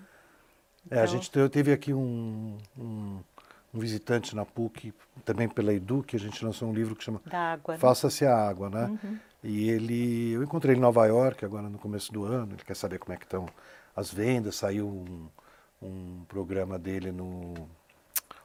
Então... 0.85 0.97
É, 0.97 1.01
a 1.01 1.05
gente 1.05 1.31
teve 1.49 1.71
aqui 1.71 1.93
um, 1.93 2.57
um, 2.77 3.23
um, 3.73 3.79
visitante 3.79 4.35
na 4.35 4.43
PUC, 4.43 4.93
também 5.23 5.47
pela 5.47 5.73
Edu, 5.73 6.03
que 6.03 6.17
a 6.17 6.19
gente 6.19 6.43
lançou 6.43 6.69
um 6.69 6.73
livro 6.73 6.95
que 6.95 7.03
chama 7.03 7.21
né? 7.25 7.77
Faça-se 7.77 8.25
a 8.25 8.35
Água, 8.35 8.69
né? 8.69 8.85
Uhum. 8.87 9.19
E 9.43 9.69
ele, 9.69 10.31
eu 10.33 10.43
encontrei 10.43 10.73
ele 10.73 10.79
em 10.79 10.81
Nova 10.81 11.05
York 11.05 11.43
agora 11.43 11.67
no 11.67 11.79
começo 11.79 12.13
do 12.13 12.25
ano, 12.25 12.53
ele 12.53 12.63
quer 12.63 12.75
saber 12.75 12.99
como 12.99 13.13
é 13.13 13.17
que 13.17 13.25
estão 13.25 13.47
as 13.95 14.13
vendas, 14.13 14.55
saiu 14.55 14.87
um, 14.87 15.27
um 15.81 16.23
programa 16.27 16.77
dele 16.77 17.11
no 17.11 17.53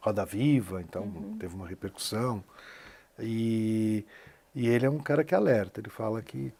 Roda 0.00 0.24
Viva, 0.24 0.80
então 0.80 1.02
uhum. 1.02 1.36
teve 1.38 1.54
uma 1.54 1.66
repercussão. 1.66 2.42
E, 3.18 4.04
e 4.54 4.66
ele 4.68 4.86
é 4.86 4.90
um 4.90 4.98
cara 4.98 5.22
que 5.22 5.34
alerta, 5.34 5.80
ele 5.80 5.90
fala 5.90 6.22
que 6.22 6.52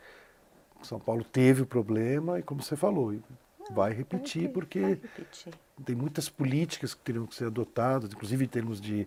São 0.83 0.99
Paulo 0.99 1.25
teve 1.25 1.63
o 1.63 1.67
problema 1.67 2.39
e 2.39 2.43
como 2.43 2.63
você 2.63 2.77
falou, 2.77 3.15
vai 3.71 3.93
repetir, 3.93 4.51
porque 4.53 4.81
vai 4.81 4.91
repetir. 4.91 5.55
tem 5.85 5.97
muitas 5.97 6.29
políticas 6.29 6.95
que 6.95 7.01
teriam 7.01 7.27
que 7.27 7.35
ser 7.35 7.47
adotadas, 7.47 8.13
inclusive 8.13 8.45
em 8.45 8.49
termos 8.49 8.81
de 8.81 9.07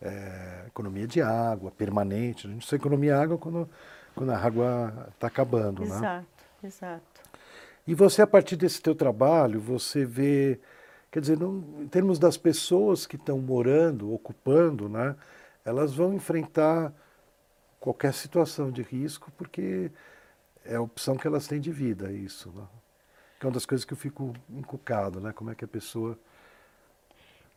é, 0.00 0.64
economia 0.66 1.06
de 1.06 1.20
água 1.20 1.70
permanente. 1.70 2.46
A 2.46 2.50
gente 2.50 2.66
só 2.66 2.76
economia 2.76 3.18
água 3.18 3.38
quando, 3.38 3.68
quando 4.16 4.30
a 4.30 4.38
água 4.38 5.08
está 5.14 5.28
acabando. 5.28 5.84
Exato, 5.84 6.04
né? 6.04 6.24
exato. 6.64 7.20
E 7.86 7.94
você, 7.94 8.22
a 8.22 8.26
partir 8.26 8.56
desse 8.56 8.82
teu 8.82 8.94
trabalho, 8.94 9.60
você 9.60 10.04
vê. 10.04 10.58
Quer 11.10 11.20
dizer, 11.20 11.38
não, 11.38 11.58
em 11.80 11.86
termos 11.86 12.18
das 12.18 12.36
pessoas 12.36 13.06
que 13.06 13.16
estão 13.16 13.38
morando, 13.38 14.12
ocupando, 14.12 14.88
né, 14.88 15.14
elas 15.64 15.94
vão 15.94 16.12
enfrentar 16.12 16.92
qualquer 17.78 18.12
situação 18.12 18.70
de 18.70 18.82
risco 18.82 19.30
porque 19.36 19.90
é 20.64 20.74
a 20.74 20.80
opção 20.80 21.16
que 21.16 21.26
elas 21.26 21.46
têm 21.46 21.60
de 21.60 21.70
vida, 21.70 22.10
isso. 22.10 22.50
Né? 22.50 22.66
Que 23.38 23.46
é 23.46 23.48
uma 23.48 23.54
das 23.54 23.64
coisas 23.64 23.84
que 23.84 23.92
eu 23.92 23.96
fico 23.96 24.34
encucado, 24.50 25.20
né? 25.20 25.32
Como 25.32 25.50
é 25.50 25.54
que 25.54 25.64
a 25.64 25.68
pessoa 25.68 26.18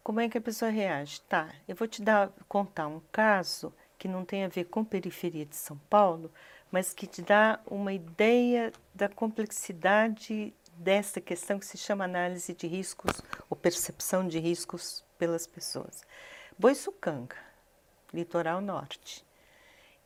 como 0.04 0.20
é 0.20 0.30
que 0.30 0.38
a 0.38 0.42
pessoa 0.42 0.72
reage? 0.72 1.22
Tá, 1.22 1.50
eu 1.68 1.76
vou 1.76 1.88
te 1.88 2.02
dar, 2.02 2.32
contar 2.48 2.88
um 2.88 3.00
caso 3.12 3.72
que 4.00 4.08
não 4.08 4.24
tem 4.26 4.46
a 4.46 4.48
ver 4.48 4.64
com 4.64 4.84
periferia 4.84 5.46
de 5.46 5.56
São 5.56 5.78
Paulo, 5.90 6.32
mas 6.72 6.94
que 6.94 7.06
te 7.06 7.22
dá 7.22 7.60
uma 7.68 7.92
ideia 7.92 8.72
da 8.96 9.10
complexidade 9.10 10.54
dessa 10.78 11.20
questão 11.20 11.60
que 11.60 11.66
se 11.66 11.78
chama 11.78 12.06
análise 12.06 12.54
de 12.54 12.66
riscos 12.66 13.22
ou 13.50 13.58
percepção 13.58 14.26
de 14.26 14.40
riscos 14.40 15.04
pelas 15.18 15.46
pessoas. 15.46 16.02
Boiçucanga, 16.58 17.36
litoral 18.14 18.62
norte, 18.62 19.26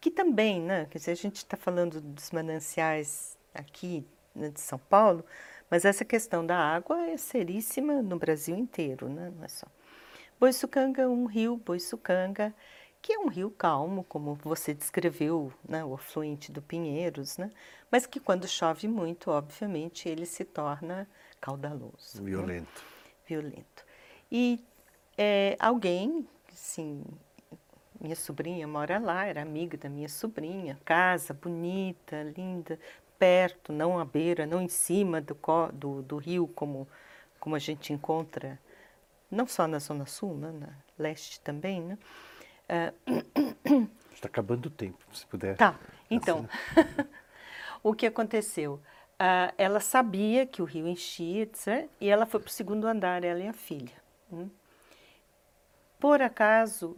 que 0.01 0.09
também, 0.09 0.59
né, 0.59 0.87
quer 0.89 0.97
dizer, 0.97 1.11
a 1.11 1.15
gente 1.15 1.37
está 1.37 1.55
falando 1.55 2.01
dos 2.01 2.31
mananciais 2.31 3.37
aqui 3.53 4.05
né, 4.33 4.49
de 4.49 4.59
São 4.59 4.79
Paulo, 4.79 5.23
mas 5.69 5.85
essa 5.85 6.03
questão 6.03 6.45
da 6.45 6.57
água 6.57 6.99
é 7.07 7.17
seríssima 7.17 8.01
no 8.01 8.17
Brasil 8.17 8.57
inteiro, 8.57 9.07
né, 9.07 9.31
não 9.35 9.45
é 9.45 9.47
só. 9.47 9.67
Boiçucanga, 10.39 11.07
um 11.07 11.25
rio, 11.25 11.57
Boiçucanga, 11.57 12.53
que 13.03 13.11
é 13.11 13.19
um 13.19 13.27
rio 13.27 13.51
calmo, 13.51 14.05
como 14.05 14.33
você 14.35 14.73
descreveu, 14.73 15.51
né, 15.67 15.83
o 15.83 15.93
afluente 15.93 16.49
do 16.49 16.61
Pinheiros, 16.61 17.37
né, 17.37 17.51
mas 17.91 18.05
que 18.05 18.17
quando 18.17 18.47
chove 18.47 18.87
muito, 18.87 19.29
obviamente, 19.29 20.07
ele 20.07 20.25
se 20.25 20.45
torna 20.45 21.05
caudaloso. 21.41 22.21
Né? 22.21 22.29
Violento. 22.29 22.81
Né? 22.81 22.87
Violento. 23.27 23.85
E 24.31 24.63
é, 25.17 25.57
alguém, 25.59 26.25
sim, 26.53 27.03
minha 27.99 28.15
sobrinha 28.15 28.65
mora 28.65 28.97
lá, 28.99 29.25
era 29.25 29.41
amiga 29.41 29.77
da 29.77 29.89
minha 29.89 30.07
sobrinha, 30.07 30.79
casa 30.85 31.33
bonita, 31.33 32.23
linda, 32.37 32.79
perto, 33.19 33.73
não 33.73 33.99
à 33.99 34.05
beira, 34.05 34.45
não 34.45 34.61
em 34.61 34.69
cima 34.69 35.19
do, 35.19 35.37
do, 35.73 36.01
do 36.03 36.17
rio, 36.17 36.47
como, 36.55 36.87
como 37.37 37.53
a 37.53 37.59
gente 37.59 37.91
encontra 37.91 38.57
não 39.29 39.45
só 39.45 39.67
na 39.67 39.79
Zona 39.79 40.05
Sul, 40.05 40.37
né, 40.37 40.51
na 40.51 40.69
leste 40.97 41.41
também, 41.41 41.81
né? 41.81 41.97
Uh... 42.69 43.89
Está 44.13 44.27
acabando 44.27 44.67
o 44.67 44.69
tempo, 44.69 45.03
se 45.13 45.25
puder. 45.25 45.57
Tá, 45.57 45.77
então, 46.09 46.47
o 47.83 47.93
que 47.93 48.05
aconteceu? 48.05 48.79
Uh, 49.13 49.53
ela 49.57 49.79
sabia 49.79 50.45
que 50.45 50.61
o 50.61 50.65
rio 50.65 50.87
enchia, 50.87 51.43
etc., 51.43 51.89
e 51.99 52.09
ela 52.09 52.25
foi 52.25 52.39
para 52.39 52.47
o 52.47 52.51
segundo 52.51 52.87
andar, 52.87 53.23
ela 53.23 53.39
e 53.39 53.47
a 53.47 53.53
filha. 53.53 53.93
Né? 54.31 54.49
Por 55.99 56.21
acaso, 56.21 56.97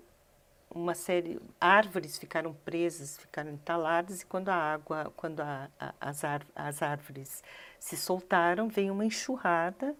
uma 0.73 0.93
série, 0.93 1.39
árvores 1.59 2.17
ficaram 2.17 2.53
presas, 2.65 3.17
ficaram 3.17 3.51
entaladas, 3.51 4.21
e 4.21 4.25
quando 4.25 4.49
a 4.49 4.55
água, 4.55 5.13
quando 5.15 5.41
a, 5.41 5.69
a, 5.79 5.93
as, 6.01 6.21
as 6.55 6.81
árvores 6.81 7.43
se 7.79 7.95
soltaram, 7.95 8.67
veio 8.67 8.93
uma 8.93 9.05
enxurrada 9.05 9.95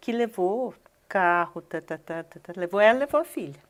que 0.00 0.12
levou 0.12 0.74
carro, 1.08 1.60
tá, 1.62 1.80
tá, 1.80 1.98
tá, 1.98 2.24
levou 2.56 2.80
ela, 2.80 3.00
levou 3.00 3.20
a 3.20 3.24
filha, 3.24 3.60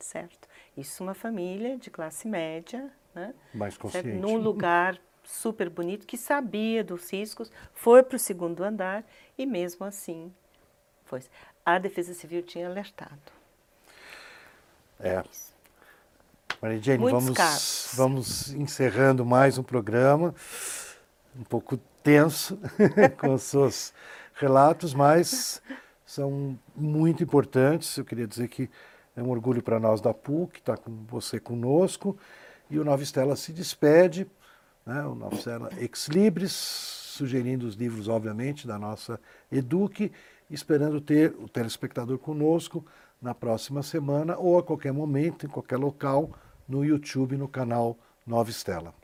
certo? 0.00 0.48
Isso 0.76 1.02
uma 1.02 1.14
família 1.14 1.76
de 1.76 1.90
classe 1.90 2.28
média, 2.28 2.90
né? 3.14 3.34
Mais 3.52 3.76
consciente. 3.76 4.08
Certo? 4.08 4.20
Num 4.20 4.36
lugar 4.36 4.98
super 5.24 5.68
bonito, 5.68 6.06
que 6.06 6.16
sabia 6.16 6.82
dos 6.82 7.12
riscos, 7.12 7.52
foi 7.74 8.02
para 8.02 8.16
o 8.16 8.18
segundo 8.18 8.64
andar 8.64 9.04
e 9.36 9.44
mesmo 9.44 9.84
assim 9.84 10.32
foi. 11.04 11.22
A 11.64 11.78
Defesa 11.78 12.14
Civil 12.14 12.42
tinha 12.42 12.66
alertado. 12.66 13.32
É. 15.00 15.22
Maria 16.60 16.82
Jane, 16.82 17.10
vamos, 17.10 17.92
vamos 17.94 18.52
encerrando 18.52 19.24
mais 19.24 19.58
um 19.58 19.62
programa, 19.62 20.34
um 21.38 21.44
pouco 21.44 21.76
tenso 22.02 22.58
com 23.20 23.34
os 23.34 23.42
seus 23.42 23.92
relatos, 24.34 24.92
mas 24.92 25.62
são 26.04 26.58
muito 26.74 27.22
importantes. 27.22 27.96
Eu 27.96 28.04
queria 28.04 28.26
dizer 28.26 28.48
que 28.48 28.68
é 29.18 29.22
um 29.22 29.30
orgulho 29.30 29.60
para 29.60 29.80
nós 29.80 30.00
da 30.00 30.14
PUC 30.14 30.58
estar 30.58 30.78
com 30.78 31.04
você 31.08 31.40
conosco. 31.40 32.16
E 32.70 32.78
o 32.78 32.84
Nova 32.84 33.02
Estela 33.02 33.34
se 33.34 33.52
despede, 33.52 34.28
né? 34.86 35.02
o 35.04 35.14
Nova 35.14 35.34
Estela 35.34 35.70
Ex 35.76 36.06
Libris, 36.06 36.52
sugerindo 36.52 37.66
os 37.66 37.74
livros, 37.74 38.06
obviamente, 38.06 38.64
da 38.64 38.78
nossa 38.78 39.18
Eduque, 39.50 40.12
esperando 40.48 41.00
ter 41.00 41.34
o 41.36 41.48
telespectador 41.48 42.16
conosco 42.18 42.86
na 43.20 43.34
próxima 43.34 43.82
semana 43.82 44.38
ou 44.38 44.56
a 44.56 44.62
qualquer 44.62 44.92
momento, 44.92 45.44
em 45.44 45.48
qualquer 45.48 45.78
local, 45.78 46.30
no 46.68 46.84
YouTube, 46.84 47.36
no 47.36 47.48
canal 47.48 47.98
Nova 48.24 48.50
Estela. 48.50 48.94